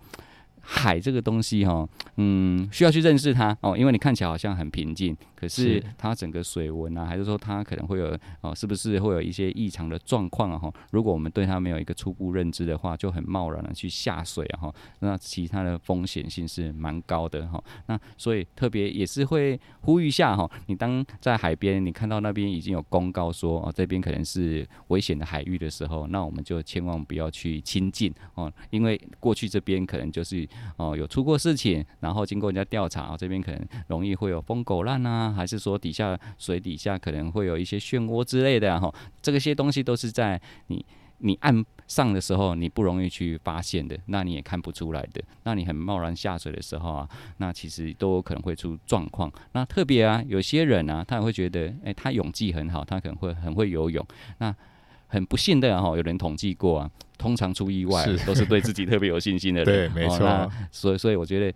[0.72, 10.60] 海这个东西哈，嗯，需要去认识它哦，因为你看起来好像很平静，可是它整个水文啊，还是说它可能会有哦，是不是会有一些异常的状况啊？
[10.60, 17.62] 哈，如果我们对它没有一个初步认知的话，就很贸然的去下水啊，哈，那其他的风险性是蛮高的哈。
[17.88, 30.48] 那所以特别也是会呼吁一下哈，你当在海边，你看到那边已经有公告说哦，这边可能是危险的海域的时候，那我们就千万不要去亲近哦，因为过去这边可能就是。
[30.78, 40.86] 哦，有出过事情，然后经过人家调查，这边可能容易会有疯狗烂啊，还是说底下水底下可能会有一些漩涡之类的哈、这个些东西都是在你
[41.22, 45.22] 你岸上的时候，你不容易去发现的，那你也看不出来的。
[45.44, 49.30] 那你很贸然下水的时候啊，那其实都有可能会出状况。
[49.52, 54.06] 那特别啊，有些人啊，他也会觉得，诶、他泳技很好，他可能会很会游泳。
[54.38, 54.56] 那
[55.08, 59.92] 很不幸的哈、有人统计过啊，通常出意外都是对自己特别有信心的人。
[59.94, 60.52] 对，没错、哦。
[60.72, 61.56] 所以，所以我觉得。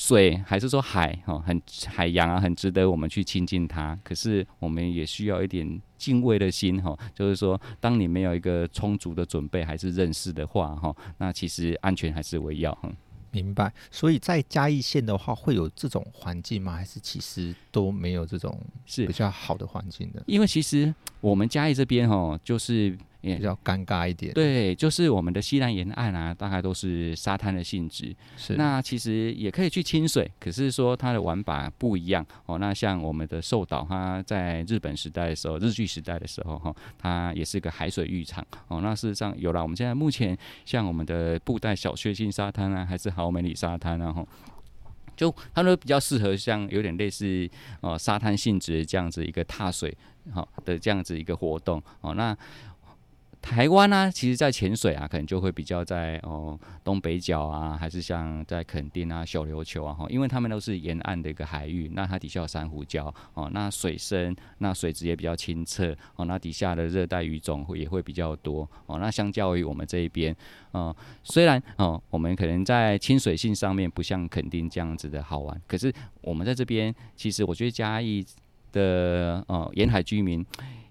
[0.00, 3.98] 水还是说海哈，很海洋啊，很值得我们去亲近它。
[4.04, 12.88] 可是我们也需要一点敬畏的心哈，就是说，当你没有一个充足的准备还是认识的话哈，那其实安全还是为要哈。
[13.32, 13.72] 明白。
[13.90, 16.74] 所以在嘉义县的话，会有这种环境吗？
[16.74, 18.56] 还是其实都没有这种
[18.86, 20.22] 是比较好的环境的？
[20.28, 22.96] 因为其实我们嘉义这边哈，就是。
[23.20, 28.14] 比较尴尬一点，对，就是我们的西南沿岸啊，大概都是沙滩的性质。
[28.36, 32.58] 是，那其实也可以去清水，可是说它的玩法不一样哦。
[32.58, 38.80] 那像我们的寿岛，它在日本时代的时候，日据时代的时候哈，它也是个海水浴场哦。
[38.80, 44.24] 那事实上有了，我们现在目前像我们的布袋小确幸沙滩啊，还是豪美里沙滩啊，哈，
[45.16, 47.50] 就它都比较适合像有点类似
[47.80, 49.92] 哦沙滩性质这样子一个踏水
[50.32, 52.14] 好的这样子一个活动哦。
[52.14, 52.36] 那
[53.40, 70.36] 台湾呢、其实，在潜水啊，可能就会比较在哦东北角啊，还是像在垦丁啊、小琉球啊，哈，因为他们都是沿岸的一个海域，那它底下有珊瑚礁哦，那水深，那水质也比较清澈哦，那底下的热带鱼种会也会比较多哦，那相较于我们这一边，
[70.72, 78.26] 哦，虽然哦，我们可能在亲水性上面不像垦丁这样子的好玩，可是我们在这边，其实我觉得嘉义
[78.72, 80.44] 的哦沿海居民。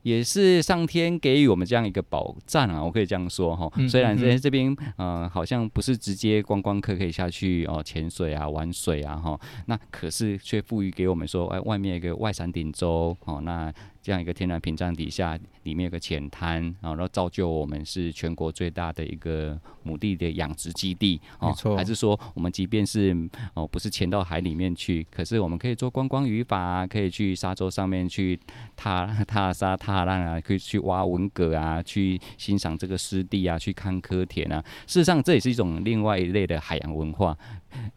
[0.08, 3.70] 也是上天给予我们这样一个保障啊，我可以这样说哈。
[3.90, 13.74] 虽然在这边，呃，好像不是直接观光客可以下去哦潜水啊、玩水啊哈，那可是却赋予给我们说，哎，外面一个外山顶洲哦，那。
[14.08, 21.76] 这样一个天然屏障底下，里面有个浅滩啊，然后造就我们是全国最大的一个牡蛎的养殖基地，没错。
[21.76, 23.14] 还是说，我们即便是
[23.54, 28.40] 哦不是潜到海里面去，可是我们可以做观光渔法，可以去沙洲上面去
[28.78, 34.64] 踏踏沙踏浪啊，可以去挖文蛤啊，去欣赏这个湿地啊，去看蚵田啊。
[34.86, 37.38] 事实上，这也是一种另外一类的海洋文化。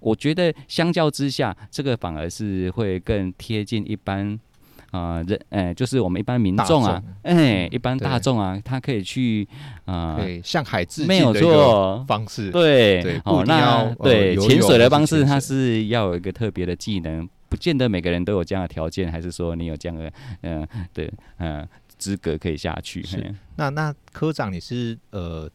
[0.01, 4.41] 我觉得相较之下，这个反而是会更贴近一般。
[4.91, 9.47] 啊、呃，人，哎、呃，就是我们一般民众啊，哎、欸，一般大众啊，他可以去
[9.85, 23.01] 啊，向海致敬的一个方式，对，对，哦，那对潜水的方式，它是要有一个特别的技能，不见得每个人都有这样的条件，还是说你有这样的，嗯、呃，对，嗯、呃，资格可以下去。
[23.05, 25.49] 是，那那科长，你是呃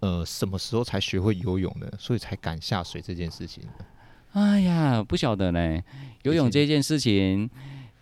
[0.00, 1.92] 呃什么时候才学会游泳的？
[1.98, 3.62] 所以才敢下水这件事情？
[4.32, 5.78] 哎呀，不晓得呢，
[6.22, 7.50] 游泳这件事情。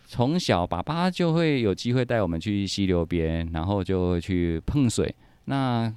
[0.07, 5.13] 从小，爸爸就会有机会带我们去溪流边，然后就会去碰水。
[5.45, 5.93] 那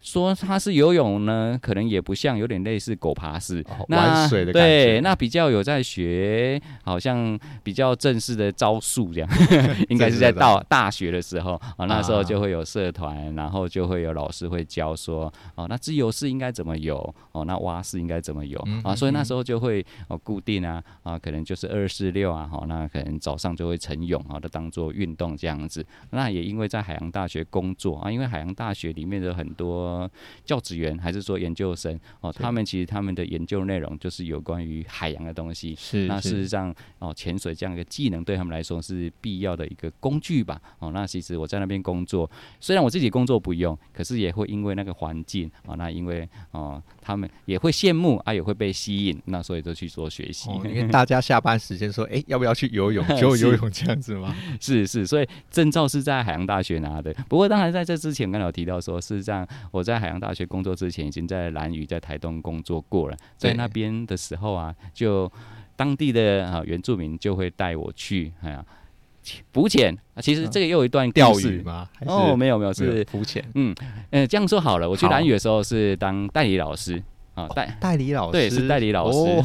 [0.00, 4.84] 说他是游泳呢，可能也不像，有点类似狗爬式，哦、玩水的感觉。
[4.84, 9.28] 对，那比较有在学，好像比较正式的招数这样，
[9.90, 25.84] 应该是在到大学的时候啊，那时候就会有社团，然后就会有老师会教说，哦，那自由式应该怎么游，哦，那蛙式应该怎么游啊，所以那时候就会哦固定啊啊，可能就是二四六啊，好，那可能早上就会晨泳啊，都当做运动这样子。
[26.10, 29.87] 那也因为在海洋大学工作啊，因为海洋大学里面的很多。
[30.44, 35.74] 教职员还是说研究生哦，他们其实他们的研究内容就是有关于海洋的东西。
[35.74, 40.60] 是，那事实上哦，潜水这样一个技能对他们来说是必要的一个工具吧。
[40.78, 42.30] 哦，那其实我在那边工作，
[42.60, 50.50] 虽然我自己工作不用，可是也会因为那个环境哦，那因为哦，他们也会羡慕啊，也会被吸引，那所以就去做学习。
[50.50, 53.02] 哦，因为大家下班时间说，哎、欸，要不要去游泳？
[53.16, 54.36] 就游泳这样子吗？
[54.60, 57.14] 是是，所以证照是在海洋大学拿的。
[57.26, 63.16] 不过当然在这之前，刚才有提到说，事实上我在海洋大学工作之前，已经在兰屿、在台东工作过了。
[63.38, 65.32] 在那边的时候啊，就
[65.76, 68.62] 当地的啊原住民就会带我去，哎呀，
[69.52, 69.96] 浮潜。
[70.20, 71.88] 其实这个又有一段钓鱼吗？
[72.06, 73.44] 哦，没有没有，是浮潜。
[73.54, 73.74] 嗯，
[74.10, 77.02] 呃，这样说好了，我去南屿的时候是当代理老师
[77.34, 79.18] 啊，代代理老师，对，是代理老师。
[79.18, 79.44] 哦、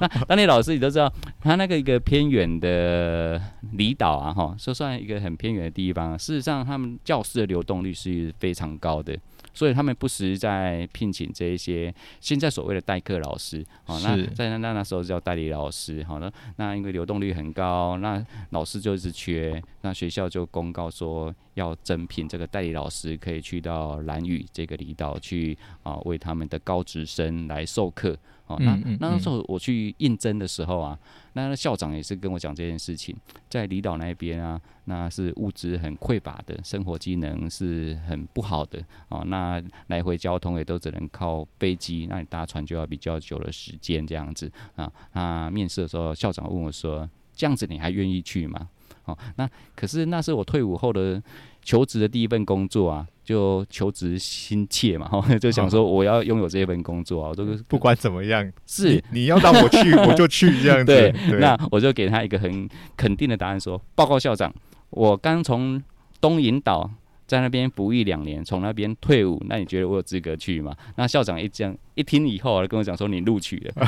[0.00, 3.40] 那代理老师你都知道，他那个一个偏远的
[3.72, 6.18] 离岛啊，哈，说算一个很偏远的地方。
[6.18, 9.14] 事实上，他们教师的流动率是非常高的。
[9.54, 28.16] 所以他们不时在聘请这一些现在所谓的代课老师，哦，那在那那那时候叫代理老师，好，那那因为流动率很高，那老师就是缺，那学校就公告说要增聘这个代理老师，可以去到兰屿这个离岛去啊，为他们的高职生来授课。
[28.48, 30.98] 哦，那那时候我去应征的时候啊，
[31.34, 33.16] 那校长也是跟我讲这件事情，
[33.48, 39.24] 在离岛那边啊，那是物资很匮乏的，生活机能是很不好的哦。
[39.26, 44.92] 那来回交通也都只能靠飞机，那你搭船就要比较久的时间这样子啊。
[45.12, 48.68] 那面试的时候，校长问我说：“这样子你还愿意去吗？”
[49.04, 51.22] 哦，那可是那是我退伍后的
[51.62, 61.14] 求职的第一份工作啊，就求职心切嘛，哈， 就想说我要拥有这一份工作啊，这个不管怎么样，是你，你要让我去，我就去这样子。
[61.40, 64.52] 那我就给他一个很肯定的答案说，说报告校长，
[64.90, 65.82] 我刚从
[66.20, 66.90] 东引岛
[67.26, 70.74] 在那边服役两年，从那边退伍，那你觉得我有资格去吗？
[70.96, 73.86] 那校长一讲一听以后，跟我讲说你录取了，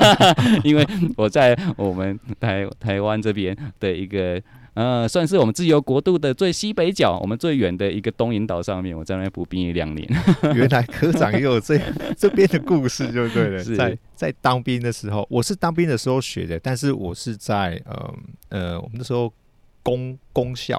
[0.64, 4.42] 因为我在我们台台湾这边的一个。
[4.76, 10.06] 呃，算是我们自由国度的最西北角，我们最远的一个东引岛上面，我在那边服兵役两年。
[10.54, 11.80] 原来科长也有这
[12.14, 13.64] 这边的故事，就对了。
[13.64, 18.14] 在在当兵的时候，我是当兵的时候学的，但是我是在呃
[18.50, 19.32] 呃，我们那时候
[19.82, 20.78] 公公校，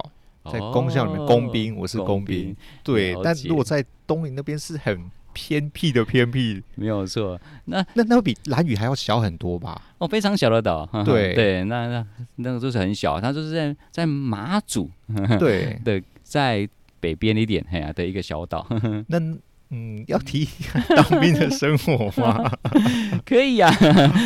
[0.52, 2.56] 在公校里面工兵，我是工兵。
[2.84, 5.10] 对，但如果在东营那边是很。
[5.40, 7.40] 偏僻的偏僻，没有错。
[7.66, 9.80] 那那那会比兰屿还要小很多吧？
[10.00, 10.84] 哦，非常小的岛。
[11.06, 14.90] 对 对，那那那个就是很小，它就是在在马祖
[15.38, 16.68] 对 对在
[17.00, 18.66] 北边一点嘿呀、啊、的一个小岛。
[19.06, 19.20] 那
[19.70, 20.48] 嗯，要提
[20.90, 22.52] 当兵的生活吗？
[23.26, 23.70] 可以呀、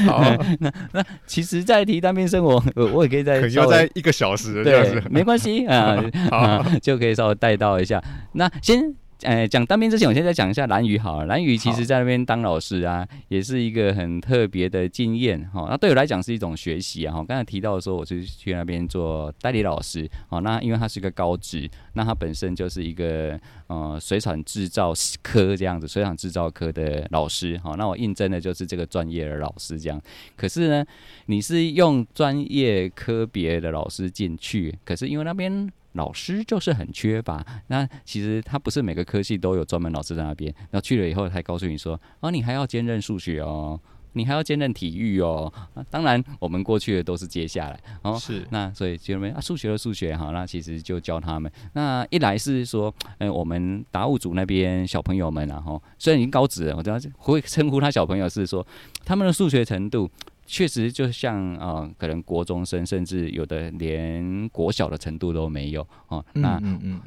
[0.07, 0.37] 啊。
[0.59, 8.01] 那那其实，在提当兵生活，我我也可以在要在一个小时，对，没关系啊， 啊，就可以稍微带到一下。
[8.33, 8.95] 那先。
[9.23, 11.25] 呃，讲当兵之前，我现在讲一下蓝宇好了。
[11.27, 15.67] 蓝宇其实在那边当老师啊，也是一个很特别的经验哈。
[15.69, 17.13] 那对我来讲是一种学习啊。
[17.13, 20.09] 哈，刚才提到的时候，我是去那边做代理老师。
[20.29, 24.91] 哦，那因为他是一个高职，那他本身就是一个呃水产制造
[25.21, 27.59] 科这样子，水产制造科的老师。
[27.63, 30.01] 好，那我应征的就是这个专业的老师这样。
[30.35, 30.85] 可是呢，
[31.27, 35.71] 你是用专业科别的老师进去，可是因为那边。
[35.93, 40.53] 老师就是很缺乏，那其实他不是每个科系都有专门老师在那边。
[40.69, 43.79] 然后去了以后，才告诉你说，哦，你还要兼任数学哦，
[44.13, 45.51] 你还要兼任体育哦。
[45.73, 48.17] 啊、当然，我们过去的都是接下来哦。
[48.17, 48.47] 是。
[48.51, 51.51] 那所以就认为啊，数学的数学哈，那其实就教他们。
[51.73, 58.65] 那一来是说，嗯、呃，我们达悟组那边小朋友们然后虽然已经高职了，我都会称呼他小朋友是说，
[59.03, 60.09] 他们的数学程度。
[60.53, 66.23] 确实，就像啊、呃，可能国中生，甚至有的连国小的程度都没有哦。
[66.33, 66.61] 那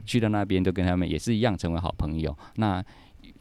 [0.07, 2.34] 去到那边，都跟他们也是一样，成为好朋友。
[2.55, 2.82] 那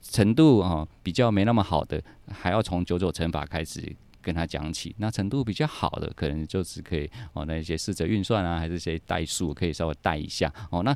[0.02, 4.94] 程度啊、呃、比较没那么好的，还要从九九乘法开始跟他讲起。
[4.98, 10.84] 那程度比较好的，可能就是可以哦，那一些四则运算啊，还是一些代数，可以稍微带一下哦。
[10.84, 10.94] 那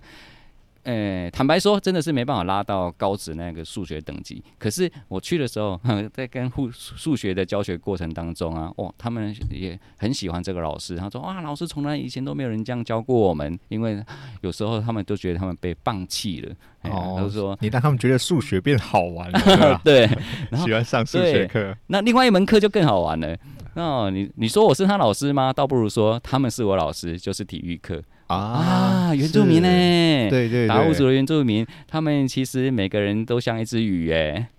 [0.87, 4.41] 呃、欸，坦白说，真的是没办法拉到高职那个数学等级。
[4.57, 5.77] 可是我去的时候，
[6.13, 10.95] 在跟数数学的教学过程当中啊，哦，他们也很喜欢这个老师。
[10.95, 14.01] 他说：“哇，老师从来以前都没有人这样教过我们，因为
[14.39, 16.55] 有时候他们都觉得他们被放弃了。”
[16.89, 20.07] 哦，他说：“你让他们觉得数学变好玩了， 对，
[20.63, 21.75] 喜欢上数学课。
[21.87, 23.37] 那另外一门课就更好玩了。
[23.73, 25.51] 那你你说我是他老师吗？
[25.51, 29.67] 倒不如说他们是我老师，就是体育课。”啊，原住民呢？
[30.29, 34.49] 对对，达悟族的原住民，他们其实每个人都像一只鱼，哎，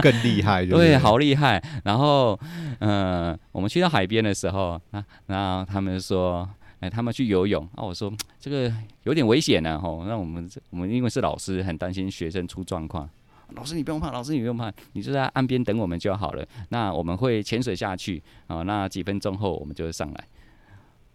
[0.00, 1.60] 更厉害， 对，好厉害。
[1.84, 2.38] 然后，
[2.78, 6.48] 嗯、呃，我们去到海边的时候，啊，然后他们说，
[6.78, 13.08] 哎，他们去游泳，啊，我说这个有点危险呢，吼，那我们我们因为是老师，很担心学生出状况。
[13.56, 16.46] 老师你不用怕，老师你不用怕，你就在岸边等我们就好了。
[16.68, 20.24] 那我们会潜水下去，啊，那几分钟后我们就会上来。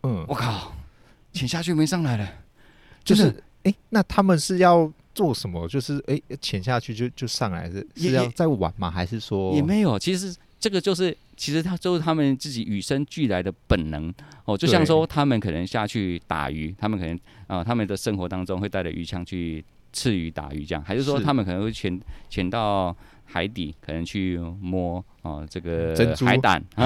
[0.03, 0.73] 嗯，我靠。
[1.35, 2.27] 潜下去没上来了，
[3.03, 3.27] 就是
[3.63, 5.67] 哎、欸，那他们是要做什么？
[5.67, 8.89] 就是哎，潜、欸、下去就就上来是是要在玩吗？
[8.89, 9.99] 还是说也没有？
[9.99, 14.11] 其实这个就是，其实他就是他们自己与生俱来的本能
[14.45, 14.57] 哦。
[14.57, 17.13] 就像说，他们可能下去打鱼，他们可能
[17.47, 22.95] 啊、呃，他们的生活当中会带着鱼枪去刺鱼打鱼这样，还是说他们可能会潜潜到。
[23.25, 25.93] 海底可能去摸哦，这个
[26.25, 26.63] 海胆，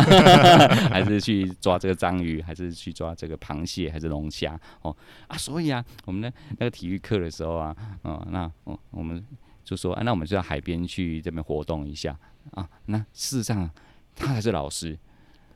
[0.90, 4.96] 还是去抓这个章鱼，还是去抓这个螃蟹，还是龙虾哦
[5.28, 5.38] 啊！
[5.38, 9.24] 所以啊，我们的那个体育课的时候啊，哦，那哦我们
[9.64, 12.18] 就说，啊，那我们就到海边去这边活动一下
[12.52, 12.68] 啊。
[12.86, 13.70] 那事实上
[14.16, 14.98] 他还是老师，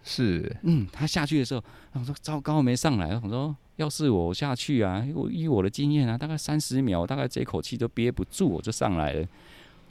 [0.04, 1.64] 是嗯，他下去的时候，
[1.94, 9.28] 我说糟糕没上来，我说要是我下去啊，我以我的经验啊，大概三十秒，大概这口气都憋不住，我就上来了。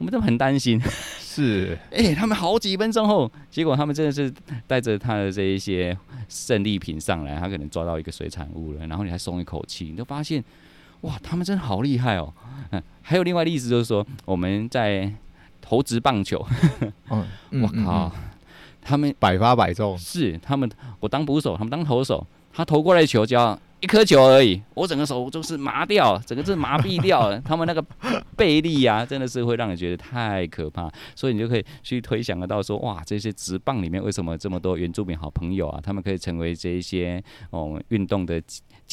[0.03, 0.82] 我们都很担心，
[1.20, 1.78] 是。
[1.92, 4.28] 哎、欸，他们好几分钟后，结果他们真的是
[4.66, 5.96] 带着他的这一些
[6.28, 10.42] 胜利品上来，他可能抓到一个水产物了，然后你还松一口气，你就发现，
[11.03, 12.34] 哇，他们真的好厉害哦。
[12.72, 15.09] 嗯， 还有另外例子就是说，我们在
[15.61, 16.44] 投掷棒球，
[17.11, 17.24] 嗯，
[17.62, 18.11] 我靠，
[18.80, 27.41] 他们百发百中，是他们，我当捕手，他们当投手，他投过来的球就要一颗球而已，我整个手就是麻掉，整个是麻痹掉了。
[27.45, 27.85] 他们那个
[28.37, 35.80] 背力啊，真的是会让你觉得太可怕，所以你就可以去推想得到说，哇，这些直棒里面为什么这么多原住民好朋友啊？
[35.83, 38.41] 他们可以成为这一些哦运动的。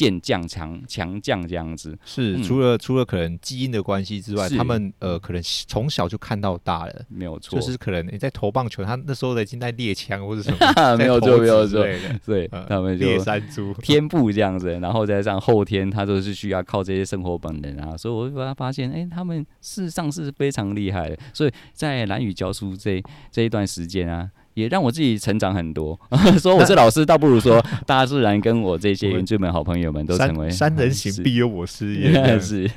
[0.00, 7.58] 健将强强将这样子是、嗯、除了除了可能基因的关系之外，他们呃可能从小就看到大了，没有错。
[7.58, 11.84] 就是可能你在投棒球，他那时候已经在猎枪或者什么，没有错没有错。
[12.24, 17.94] 对，呃、他们就猎山猪 天赋这样子，然后再上后天，他都是需要靠这些生活本能啊。
[17.94, 21.18] 所以我就把他发现，哎、欸，他们事实上是非常厉害的。
[21.34, 24.30] 所以在蓝雨教书这这一段时间啊。
[24.54, 25.98] 也让我自己成长很多。
[26.40, 32.38] 说我是老师，倒不如说 大自然跟我这些原住民好朋友们都成为三人行必有我师焉。
[32.40, 32.70] 是。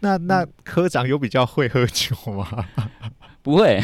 [0.00, 2.64] 那那科长有比较会喝酒吗？
[3.42, 3.80] 不会。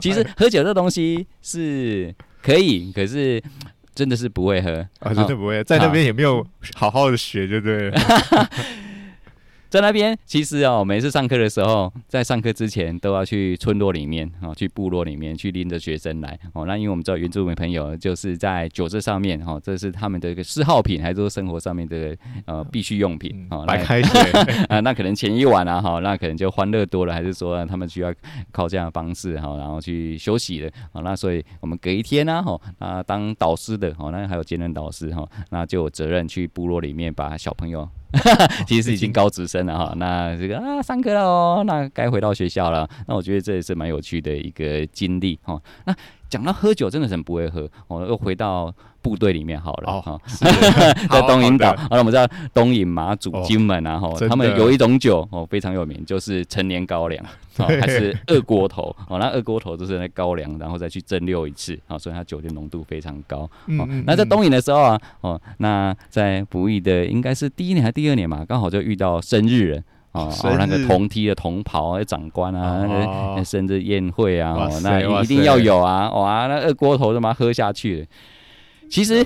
[0.00, 3.40] 其实喝酒这东西是可以，可是
[3.94, 5.62] 真的是不会喝啊，真的不会。
[5.64, 6.44] 在那边也没有
[6.74, 8.00] 好好的学，就对了。
[9.70, 16.66] 在那边，其实哦，每次上课的时候，在上课之前都要去村落里面哦，去部落里面去拎着学生来哦。
[16.66, 22.16] 那因为我们知道原住民朋友就是在酒这上面哈，这是他们的一个嗜好品，还是说生活上面的
[22.46, 23.64] 呃必需用品哦。
[23.64, 24.20] 白开水
[24.68, 28.12] 啊， 那可能前一晚啊哈，那可能就欢乐多了，还是说他们需要
[28.50, 31.00] 靠这样的方式哈，然后去休息的啊。
[31.02, 37.88] 那所以我们隔一天呢哈，啊当导师的哦，那还有兼任导师哈，那就有责任去部落里面把小朋友。
[38.66, 42.88] 其实已经高职生了哈，那这个啊上课了哦，那该回到学校了。
[43.06, 45.60] 那我觉得这也是蛮有趣的一个经历哈。
[45.84, 45.94] 那
[46.30, 48.72] 讲到喝酒，真的是很不会喝，我又回到。
[49.02, 50.20] 部队里面好了哈，
[51.08, 57.24] 在东引岛，好了，我们知道东引、马祖、金门啊，哈，他们有一种酒哦，非常有名，就是陈年高粱，
[57.56, 63.50] 还是二锅头哦，那二锅头就是那高粱，然后再去蒸馏一次，啊，所以它酒精浓度非常高。
[63.78, 78.06] 哦，那在东引的时候啊，哦，那在服役的应该是第一年还是第二年嘛，刚好就遇到生日了哦，那个同梯的同袍长官啊，那个生日宴会啊，哦，那一定要有啊，哇，那二锅头他妈喝下去了。
[78.88, 79.24] 其实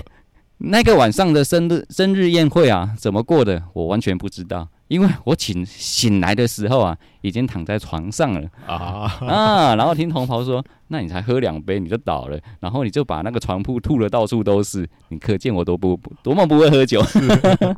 [0.59, 4.67] 那个晚上的生日生日宴会啊，怎么过的，我完全不知道。
[4.87, 9.75] 因为我醒醒来的时候啊，已经躺在床上了啊啊！
[9.75, 14.87] 然后听同袍说，那你才喝两杯你就倒了，然后你就把那个床铺吐了到处都是。
[15.09, 17.01] 你可见我多不多么不会喝酒，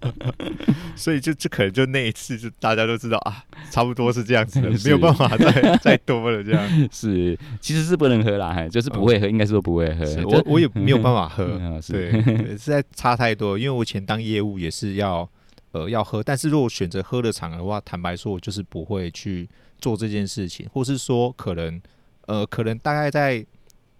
[0.95, 6.61] 所以就就可能就那一次就大家都知道啊，差不多是这样子的， 没有办法再再多了这样。
[6.91, 10.05] 是，其实是不能喝啦，就是不会喝，应该是说不会喝。
[10.25, 11.45] 我我也没有办法喝，
[11.89, 12.11] 对，
[12.57, 13.57] 实在差太多。
[13.57, 15.29] 因为我以前当业务也是要。
[15.77, 19.47] 呃，要喝，但是如果选择喝的场合的话，坦白说，我就是不会去
[19.79, 21.81] 做这件事情，或是说，可能，
[22.25, 23.45] 呃，可能大概在，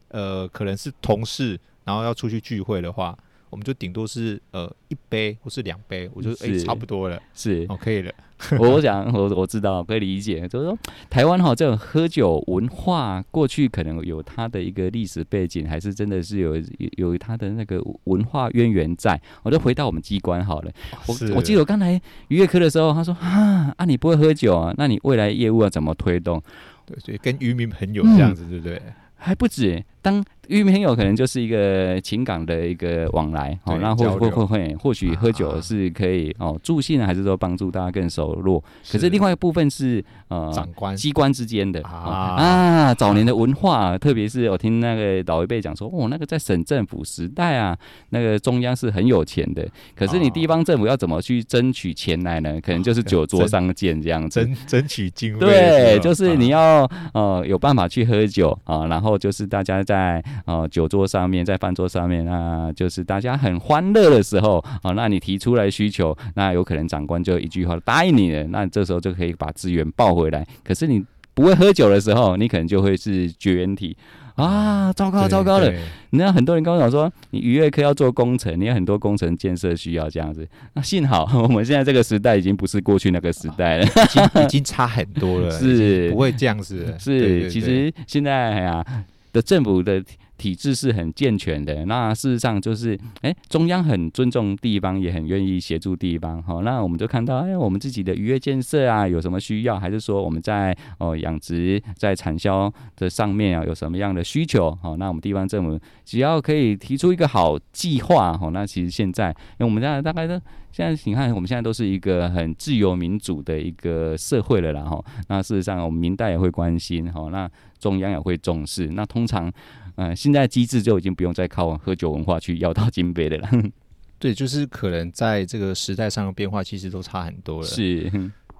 [0.09, 3.17] 呃，可能是同事，然后要出去聚会的话。
[3.49, 8.13] 我们就顶多是呃一杯或是两杯，我就哎、欸、差不多了，是哦可以了。
[8.59, 10.77] 我想我我知道可以理解，就是说
[11.09, 16.63] 台湾哈这种喝酒文化过去可能有它的一个历史背景，还是真的是有有
[16.97, 19.19] 有它的那个文化渊源在。
[19.41, 20.71] 我就回到我们机关好了，
[21.07, 26.39] 我我记得我刚才渔业科的时候，他说啊啊你不会喝酒啊，那你未来业务要怎么推动？
[26.85, 28.81] 对，所以跟渔民朋友这样子，嗯、对不对？
[29.15, 38.63] 还不止，当渔民朋友可能就是一个情感的一个往来，哦，那或会会会或许喝酒是可以哦助兴，还是说帮助大家更熟络？
[38.89, 40.95] 可是另外一部分是呃长官。
[40.95, 47.77] 机关之间的啊，早年的文化，特别是我听那个老一辈讲说，哦，那个在省政府时代啊，
[48.09, 52.59] 那个中央是很有钱的，可是你地方政府要怎么去争取钱来呢？
[52.61, 60.67] 可能就是酒桌上见这样子，争争取经费，对，就是你要呃有办法去喝酒啊，然后就是大家在呃。
[60.69, 64.93] 酒桌上面，在饭桌上面，那就是大家很欢乐的时候哦。
[64.93, 68.43] 那你提出来需求，那有可能长官就一句话答应你了。
[68.49, 70.45] 那这时候就可以把资源抱回来。
[70.63, 73.95] 可是你不会喝酒的时候，你可能就会是绝缘体
[74.35, 74.91] 啊！
[74.93, 75.71] 糟糕，糟糕了！
[76.11, 80.47] 你知道很多人跟我讲说，你渔业科要做工程，你有很多工程建设需要这样子。
[80.73, 86.93] 那幸好我们现在这个时代已经不是过去那个时代了，已经已经差很多了， 是不会这样子。
[86.99, 88.85] 是，其实现在呀
[89.31, 90.03] 的政府的。
[90.37, 109.29] 体制是很健全的，那事实上就是，哎、中央很尊重地方，也很愿意协助地方，好，那我们就看到，哎、我们自己的渔业建设啊，有什么需要，还是说我们在哦养殖、在产销的上面啊，有什么样的需求，好，那我们地方政府只要可以提出一个好计划，好，那其实现在，
[109.59, 110.39] 因为我们现在大概都。
[110.69, 115.03] 现在你看，我们现在都是一个很自由民主的一个社会了啦，哈。
[115.27, 117.29] 那事实上，我们民代也会关心，哈。
[117.31, 118.85] 那中央也会重视。
[118.89, 119.51] 那通常，
[119.97, 123.49] 嗯、呃，现在机制就已经不用再靠喝酒文化去要到金杯的了。
[124.17, 127.67] 对，就是可能在这个时代上的变化，其实都差很多了。
[127.67, 128.11] 是。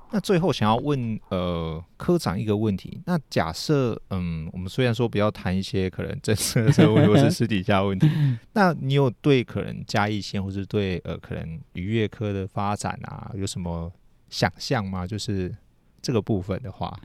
[0.09, 8.09] 那最后想要问呃科长一个问题，那假设嗯，我们虽然说不要谈一些可能政策的问题或是私底下问题，
[8.53, 13.91] 那你有对可能嘉义县或是对呃可能渔业科的发展啊有什么
[14.29, 15.05] 想象吗？
[15.05, 15.53] 就是
[16.01, 16.97] 这个部分的话，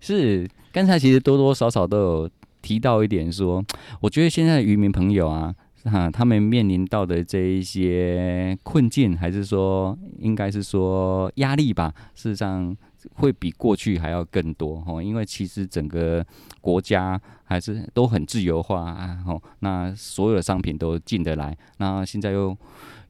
[0.00, 2.30] 是刚才其实多多少少都有
[2.66, 3.64] 提到一点说，
[4.02, 5.54] 我觉得现在渔民朋友啊。
[5.84, 11.94] 哈，他们面临到的这一些困境，还是说应该是说压力吧？
[12.16, 12.76] 事实上
[13.14, 16.26] 会比过去还要更多哈，因为其实整个
[16.60, 19.16] 国家还是都很自由化啊，
[19.60, 22.56] 那所有的商品都进得来，那现在又。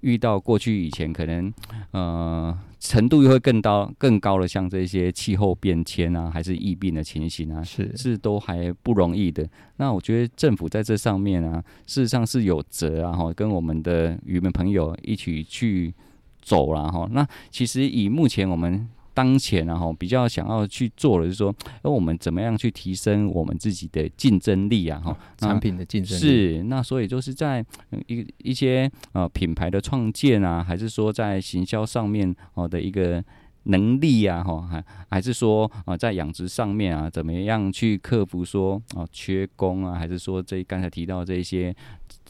[0.01, 1.53] 遇到过去以前可能，
[1.91, 9.49] 呃，程度又会更高更高的，像这些气候变迁啊，还是疫病的情形啊，是是都还不容易的。
[9.77, 15.93] 那我觉得政府在这上面啊，事实上是有责啊，哈，跟我们的渔民朋友一起去
[16.43, 17.09] 走了哈。
[17.13, 18.89] 那其实以目前我们。
[19.17, 25.01] 当前然后比较想要去做的，就是说，那我们怎么样去提升我们自己的竞争力啊？
[25.03, 27.65] 哈，产品的竞争力是那，所以就是在
[28.09, 33.25] 一一些呃品牌的创建啊，还是说在行销上面哦的一个
[33.63, 41.75] 能力啊，哈，还还是说啊在养殖上面啊，怎么样去克服说啊缺工啊，还是说这刚才提到这些。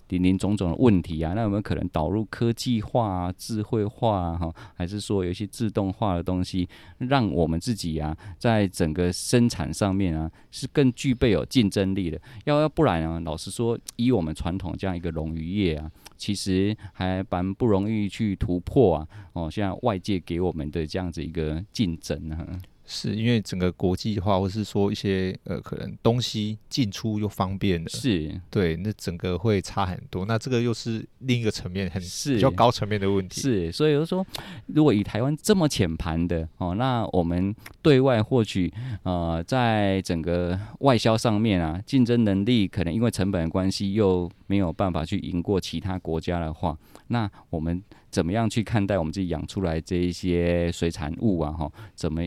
[0.08, 12.20] 林林总总的问题啊，那有没有可能导入科技化啊、智慧化啊，哈，还是说有一些自动化的东西，让我们自己啊，在整个生产上面啊，是更具备有竞争力的？
[12.44, 19.08] 要要不然啊，老实说，以我们传统这样一个农渔业啊，其实还蛮不容易去突破啊。
[19.32, 22.46] 哦，现在外界给我们的这样子一个竞争啊。
[22.86, 30.24] 是因为整个国际化，或是说一些呃，可能东西进出又方便了，是对，那整个会差很多。
[30.24, 32.00] 那这个又是另一个层面，很
[32.34, 33.40] 比较高层面的问题。
[33.40, 34.24] 是，所以就说，
[34.66, 38.72] 如果以台湾这么浅盘的哦，那我们对外获取
[39.02, 46.78] 呃，在整个外销上面啊，竞争能力可能因为成本的关系又没有办法去赢过其他国家的话，
[47.08, 47.82] 那我们。
[48.10, 51.52] 怎么样去看待我们自己养出来这一些水产物啊？
[51.52, 52.22] 哈，怎么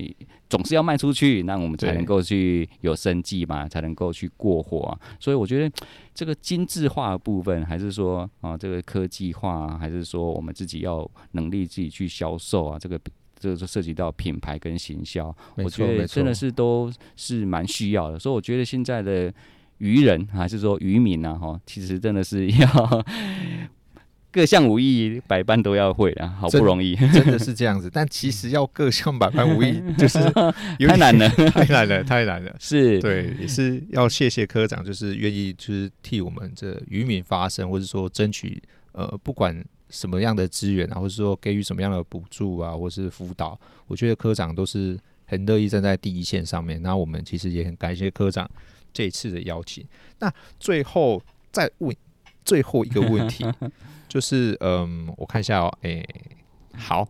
[0.50, 5.00] 总是要卖出去，那我们才能够去有生计嘛，才能够去过活啊。
[5.20, 13.00] 所以我觉得这个精致化的部分，还是说啊，这个科技化啊，还是说我们自己要能力自己去销售啊，这个
[13.40, 18.20] 这个就涉及到品牌跟行销，我觉得真的是都是蛮需要的。
[18.20, 19.34] 所以我觉得现在的
[19.78, 23.06] 渔人还是说渔民啊，哈，其实真的是要。
[24.32, 27.90] 各项武艺百般都要会啊，好不容易，真的是这样子。
[27.94, 30.20] 但其实要各项百般武艺，就是
[30.88, 32.56] 太难了，太难了，太难了。
[32.60, 38.62] 是对，也是要谢谢科长，就是愿意就是替我们这渔民发声，或者说争取
[38.92, 46.80] 呃，不管什么样的资源啊，或者说给予什么样的补助啊，或是辅导，我觉得科长都是很乐意站在第一线上面。
[46.84, 48.48] 那我们其实也很感谢科长
[48.94, 49.84] 这一次的邀请。
[50.20, 51.20] 那最后
[51.52, 51.96] 再问
[52.46, 53.44] 最后一个问题。
[54.10, 56.06] 就是嗯，我看一下哦，哎、欸，
[56.76, 57.08] 好，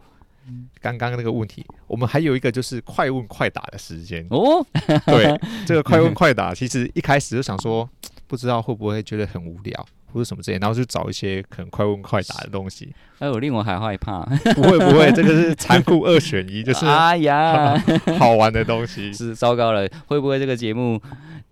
[0.81, 4.63] 刚刚那个问题，我们还有一个就是快问快答的时间哦。
[5.05, 7.89] 对， 这个快问快答，其实一开始就想说，
[8.27, 12.93] 不知道会不会觉得很无聊或者什么之类，然后就找一些可能快问快答的东西。
[13.19, 14.21] 哎，我令我还害怕。
[14.55, 17.77] 不会不会，这个是残酷二选一，就是哎呀，
[18.17, 19.13] 好玩的东西。
[19.13, 21.01] 是糟糕了，会不会这个节目？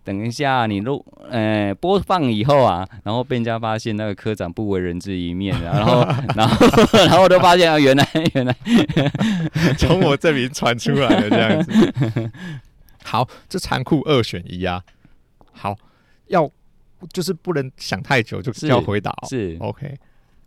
[0.08, 6.00] 等一下，你录呃播放以后啊，然后被人家发现那个科长不为人知一面，然后
[6.34, 8.56] 然后然后我就发现啊，原来原来
[9.78, 12.32] 从我这里传出来的这样子。
[13.04, 14.82] 好，这残酷二选一啊。
[15.52, 15.76] 好，
[16.28, 16.50] 要
[17.12, 19.28] 就是不能想太久，就是要回答哦。
[19.28, 19.94] 是，是 OK。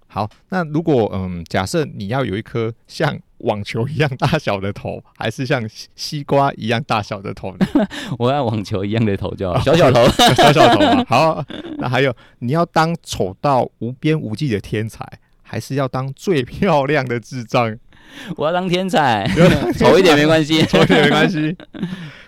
[0.06, 5.62] 好，那如果嗯，假设你要有一颗像网球一样大小的头，还是像
[5.94, 7.66] 西瓜一样大小的头呢？
[8.18, 11.04] 我要网球一样的头就好，小小头， 小小头啊。
[11.08, 11.44] 好，
[11.78, 15.06] 那还有你要当丑到无边无际的天才，
[15.42, 17.78] 还是要当最漂亮的智障？
[18.36, 19.26] 我要当天才，
[19.78, 21.56] 丑一点没关系，丑一点没关系。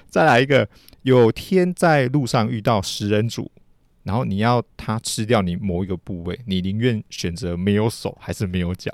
[0.09, 0.69] 再来一个，
[1.03, 3.51] 有天在路上遇到食人族。
[4.05, 8.93] 然后你要他吃掉你某一个部位，你宁愿选择没有手还是没有脚？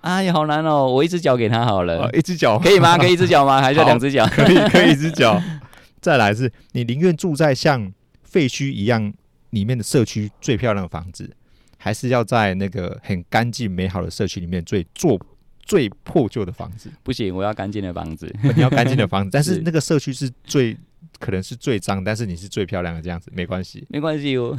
[0.00, 0.86] 哎呀，好难哦！
[0.86, 2.96] 我一只脚给他好了，啊、一只脚可以吗？
[2.98, 3.60] 可以一只脚吗？
[3.62, 4.26] 还是两只脚？
[4.26, 5.40] 可以， 可以一只脚。
[6.00, 7.92] 再来是，你宁愿住在像
[8.22, 9.12] 废墟一样
[9.50, 11.30] 里面的社区最漂亮的房子，
[11.76, 15.18] 还是要在那个很干净美好的社区里面最做
[15.62, 16.90] 最破旧的房子？
[17.02, 18.32] 不行，我要干净的房子。
[18.56, 20.76] 你要干净的房子， 但是那个社区是最。
[21.20, 24.56] 可能是最脏，但是你是最漂亮的，这样子没关系，没关系哦。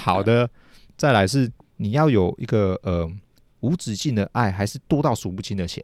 [0.00, 0.50] 好的，
[0.96, 3.08] 再来是你要有一个呃
[3.62, 5.82] 无止境的爱，还是多到数不清的钱？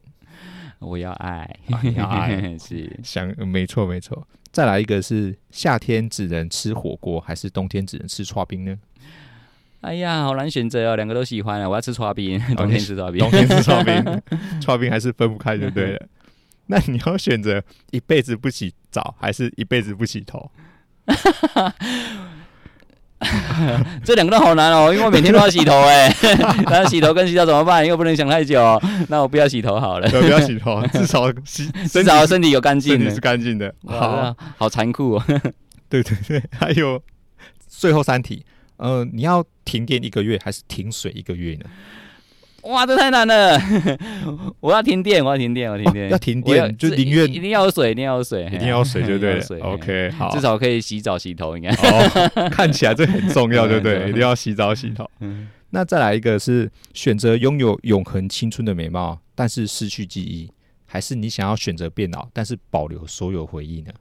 [0.78, 1.38] 我要爱，
[1.70, 4.24] 啊、你要爱 是想没错没错。
[4.52, 8.78] 再来一个是夏天只能吃火锅，还是冬天只能吃刨冰呢？
[9.80, 11.68] 哎呀，好难选择哦，两个都喜欢啊。
[11.68, 14.22] 我要吃刨冰，冬天吃刨冰，冬天吃刨冰，
[14.62, 16.06] 刨冰还是分不开就对了。
[16.66, 20.50] 那你要选择一辈子不洗澡，还是一辈子不洗头？
[24.04, 26.14] 这两个都好难哦，因为我每天都要洗头哎。
[26.66, 27.84] 那洗头跟洗澡怎么办？
[27.86, 28.80] 又不能想太久。
[29.08, 33.74] 那我不要洗头好了，不要洗头， 至少洗，至少身体有干净，身体是干净的。
[33.86, 35.24] 好，好残酷哦。
[35.88, 37.02] 对对对，还有
[37.66, 38.44] 最后三题。
[38.76, 41.64] 呃，你要停电一个月还是停水一个月呢？
[42.68, 43.58] 哇，这太难了！
[44.60, 49.40] 我要停电，我要停电，我要停电，哦、要停电就宁愿一定要有水，一定要有水，一定要有水，就对了。
[49.40, 51.70] 水 OK，好，至少可以洗澡洗头，应该。
[51.70, 54.10] 哦，看起来这很重要， 对不对？
[54.10, 55.08] 一定要洗澡洗头。
[55.20, 60.50] 嗯，那再来一个是选择拥有永恒青春的美貌，但是失去记忆，
[60.84, 63.92] 还是你想要选择变老，但是保留所有回忆呢？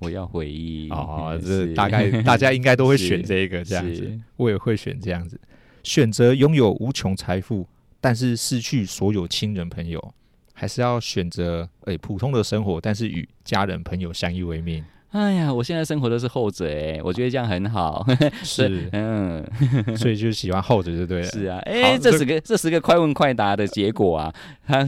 [0.00, 5.40] 我要回忆哦，这大概大家应该都会选这个这样子，我也会选这样子。
[5.82, 7.66] 选择拥有无穷财富，
[8.04, 10.14] 但是失去所有亲人朋友，
[10.52, 14.84] 还是要选择诶普通的生活，但是与家人朋友相依为命。
[15.08, 18.06] 哎呀，我现在生活都是后者哎，我觉得这样很好。
[18.44, 19.42] 是，嗯，
[19.96, 21.28] 所以就喜欢后者就对了。
[21.28, 24.34] 是啊，哎，这十个这十个快问快答的结果啊，
[24.66, 24.86] 它。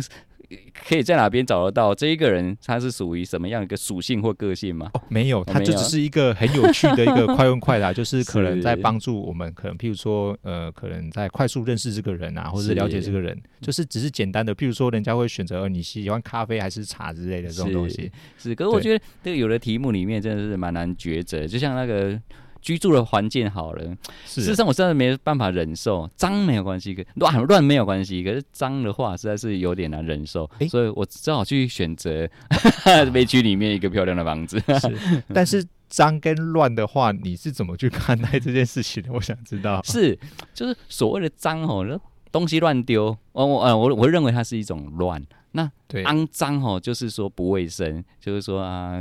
[0.89, 2.57] 可以在哪边找得到这一个人？
[2.65, 4.91] 他是属于什么样一个属性或个性吗？
[4.95, 18.11] 哦，没有，他就只是一个很有趣的一个快问快答， 就是可能在 帮助我们，可能譬如说，呃，可能在快速认识这个人啊，或者是了解这个人，就是只是简单的，譬如说，人家会选择你喜欢咖啡还是茶之类的这种东西。
[18.37, 22.21] 是，是，可是我觉得这个有的题目里面真的是蛮难抉择，就像那个。
[22.67, 32.29] 居住的环境好了，事实上我真的没办法忍受脏没有关系，乱乱没有关系，可是脏的话实在是有点难忍受，欸、所以我只好去选择
[33.15, 34.59] 北区里面一个漂亮的房子。
[34.81, 39.11] 是，但是脏跟乱的话，你是怎么去看待这件事情的？
[39.15, 39.81] 我想知道。
[39.85, 40.19] 是，
[40.53, 42.01] 就是所谓的脏哦，
[42.33, 45.25] 东西乱丢，我我我我认为它是一种乱。
[45.57, 49.01] 那对，肮脏哦，就是说不卫生，就是说啊，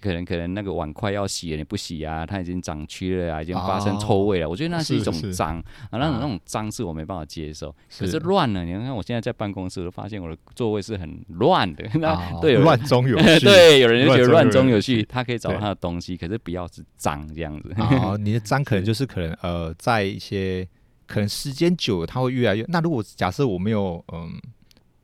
[0.00, 4.46] 可能可能那个碗筷要洗了你不洗啊，它已经长蛆了啊，已经发生臭味了。
[4.46, 5.58] 哦、我觉得那是一种脏
[5.90, 7.72] 啊，那种那种脏是我没办法接受。
[7.88, 8.64] 是可是乱呢？
[8.64, 11.88] 你看我现在在办公室，我都发现我的座位是很乱的。
[12.00, 13.38] 那、哦、对，乱 中有序。
[13.46, 17.72] 对，有人就觉得乱中有序，他可以找到他的东西，可是不要是脏这样子。
[17.78, 20.66] 哦，你的脏可能就是可能呃，在一些
[21.06, 22.64] 可能时间久了，它会越来越。
[22.66, 24.40] 那如果假设我没有嗯。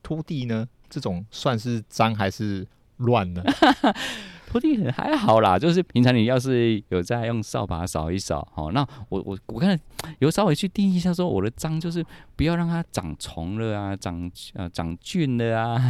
[0.05, 0.67] 拖地呢？
[0.87, 2.65] 这种算是脏还是
[2.97, 3.43] 乱呢？
[4.55, 9.77] 拖地还好啦，就是平常你要是有在用扫把扫一扫，好，那我我我看
[10.19, 12.05] 有稍微去定义一下，说我的脏就是。
[12.37, 15.81] 不要让它长虫了啊，长呃长菌了啊，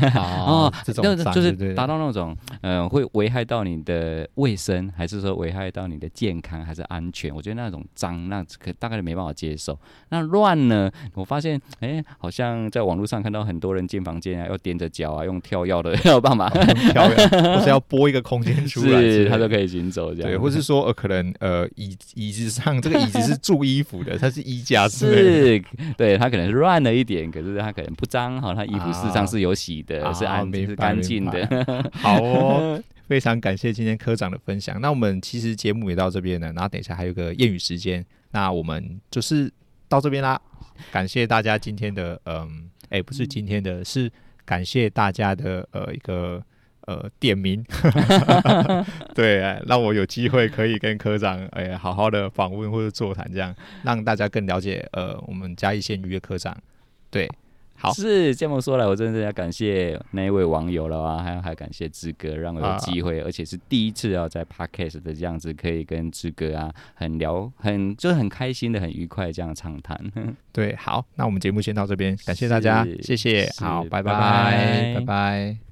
[0.45, 1.03] 哦，这种
[1.33, 7.33] 就是达到那种呃会危害到你的卫生，还是说危害到你的健康还是安全？
[7.33, 9.75] 我觉得那种脏那可大概没办法接受。
[10.09, 10.87] 那乱呢？
[11.15, 16.47] 我发现哎、欸，好像在网络上看到很多人进房间啊，要踮着脚啊，用跳药的要办法，
[16.93, 17.15] 跳跃，
[17.55, 20.29] 或是要拨一个空间出来，是他都可以行走这样。
[20.29, 31.91] 对，或是说呃可能呃椅椅子上这个椅子是住衣服的，它是衣架之类的， 是，对它可能是乱了一点，可是它可能不脏哈，它衣服事实上是有洗的，啊、是安是干净的。
[31.93, 34.79] 好哦， 非常感谢今天科长的分享。
[34.79, 39.51] 那我们其实节目也到这边了，然后等一下还有个谚语时间，那我们就是
[39.87, 40.39] 到这边啦。
[40.91, 44.11] 感谢大家今天的嗯，哎、欸，不是今天的，是
[44.45, 46.43] 感谢大家的呃一个。
[46.85, 47.63] 呃，点名，
[49.15, 56.55] 对， 让我有机会可以跟科长哎，好好的访问或者座谈，这样让大家更了解呃，我们嘉义县渔业科长。
[57.09, 57.27] 对，
[57.75, 69.99] 好，是这么说来，我真的要感谢那一位网友了啊，还还感谢志哥让我有机会，啊、而且是第一次要在 Podcast 的这样子可以跟志哥啊很聊，很就是很开心的，很愉快这样畅谈。
[70.51, 74.93] 对，好，那我们节目先到这边，感谢大家，谢谢，好，拜拜，拜拜。
[74.99, 75.64] 拜拜。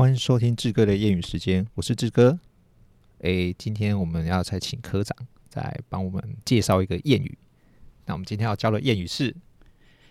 [0.00, 2.40] 欢迎收听志哥的谚语时间，我是志哥。
[3.18, 5.14] 诶，今天我们要再请科长
[5.50, 7.36] 再帮我们介绍一个谚语。
[8.06, 9.36] 那我们今天要教的谚语是：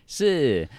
[0.05, 0.69] 是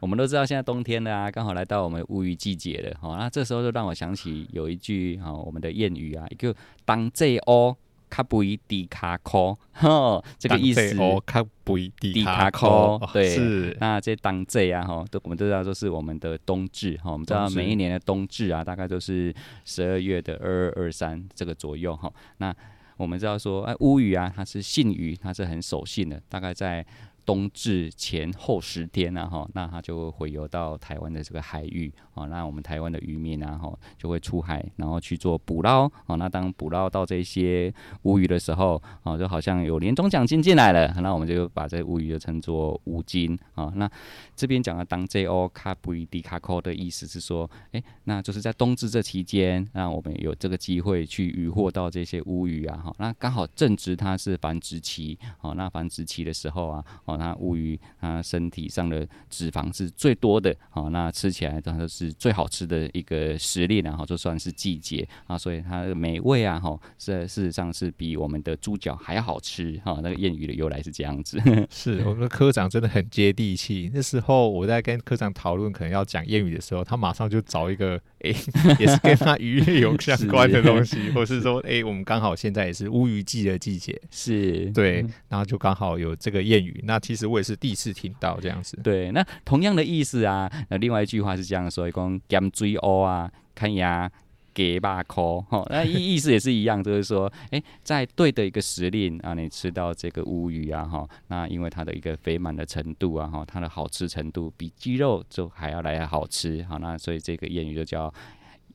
[0.00, 2.98] 我们都知道现在冬天了啊，刚好来到我们雾雨季节了。
[3.00, 6.52] 好，那这时候就让我想起有一句哈，我们的谚语啊，一个
[6.84, 7.76] 当这哦
[8.08, 10.96] 卡布伊迪卡科，哈，这个意思。
[10.98, 13.76] 哦，卡布伊迪卡科，哦、对，是。
[13.80, 19.34] 那这当这啊，哈，都我们都知道，就是我们的冬至，哈，我们知道每一年的冬至啊，大概都是
[19.64, 22.12] 十二月的二二二三这个左右，哈。
[22.38, 22.54] 那
[22.96, 26.86] 我们知道说，哎，乌鱼啊，它是信鱼，它是很守信的，大概在。
[27.26, 36.14] 冬至前后十天啊，哈，那它就会游到台湾的这个海域啊，那我们台湾的渔民啊，哈，就会出海，然后去做捕捞啊。
[36.14, 43.72] 那当捕捞到这些乌鱼的时候啊，就好像有年终奖金进来了，那我们就把这乌鱼就称作乌金啊。
[43.74, 43.90] 那
[44.36, 56.84] 这边讲的当 Jo 卡布伊迪卡扣的意思是说，哎、欸，那就是在冬至这期间，那我们有这个机会去渔获到这些乌鱼啊，哈，那刚好正值它是繁殖期，哦，那繁殖期的时候啊，
[57.16, 71.40] 那乌鱼它身体上的脂肪是最多的，好，那吃起来它是最好吃的一个时令，然后就算是季节啊，所以它的美味啊，哈，是事实上是比我们的猪脚还要好吃，哈，那个谚语的由来是这样子。
[71.70, 73.90] 是我们的科长真的很接地气。
[73.92, 88.76] 那时候我在跟科长讨论可能要讲谚语的时候，他马上就找一个，哎、欸，也是跟他渔业有相关的东西， 是或是说，哎、欸，我们刚好现在也是乌鱼季的季节，是对，然后就刚好有这个谚语，那其实我也是第一次听到这样子。
[88.82, 94.10] 对，那同样的意思啊，那另外一句话是这样说：讲咸水乌啊，看呀
[94.52, 95.40] 给巴抠。
[95.48, 108.12] 吼，那意 意思也是一样，就是说，哎、在对的一个时令啊，你吃到这个乌鱼啊，哈，那因为它的一个肥满的程度啊，哈，它的好吃程度比鸡肉就还要来好吃，好，那所以这个谚语就叫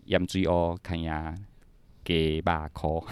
[0.06, 1.36] 盐水乌看呀。
[2.04, 3.00] 给把口，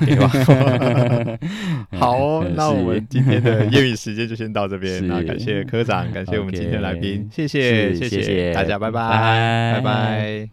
[1.97, 5.01] 好、哦，那我们今天的业余时间就先到这边。
[5.07, 10.49] 那感谢科长，感谢我们今天的来宾，谢谢，谢谢大家，拜拜，拜拜。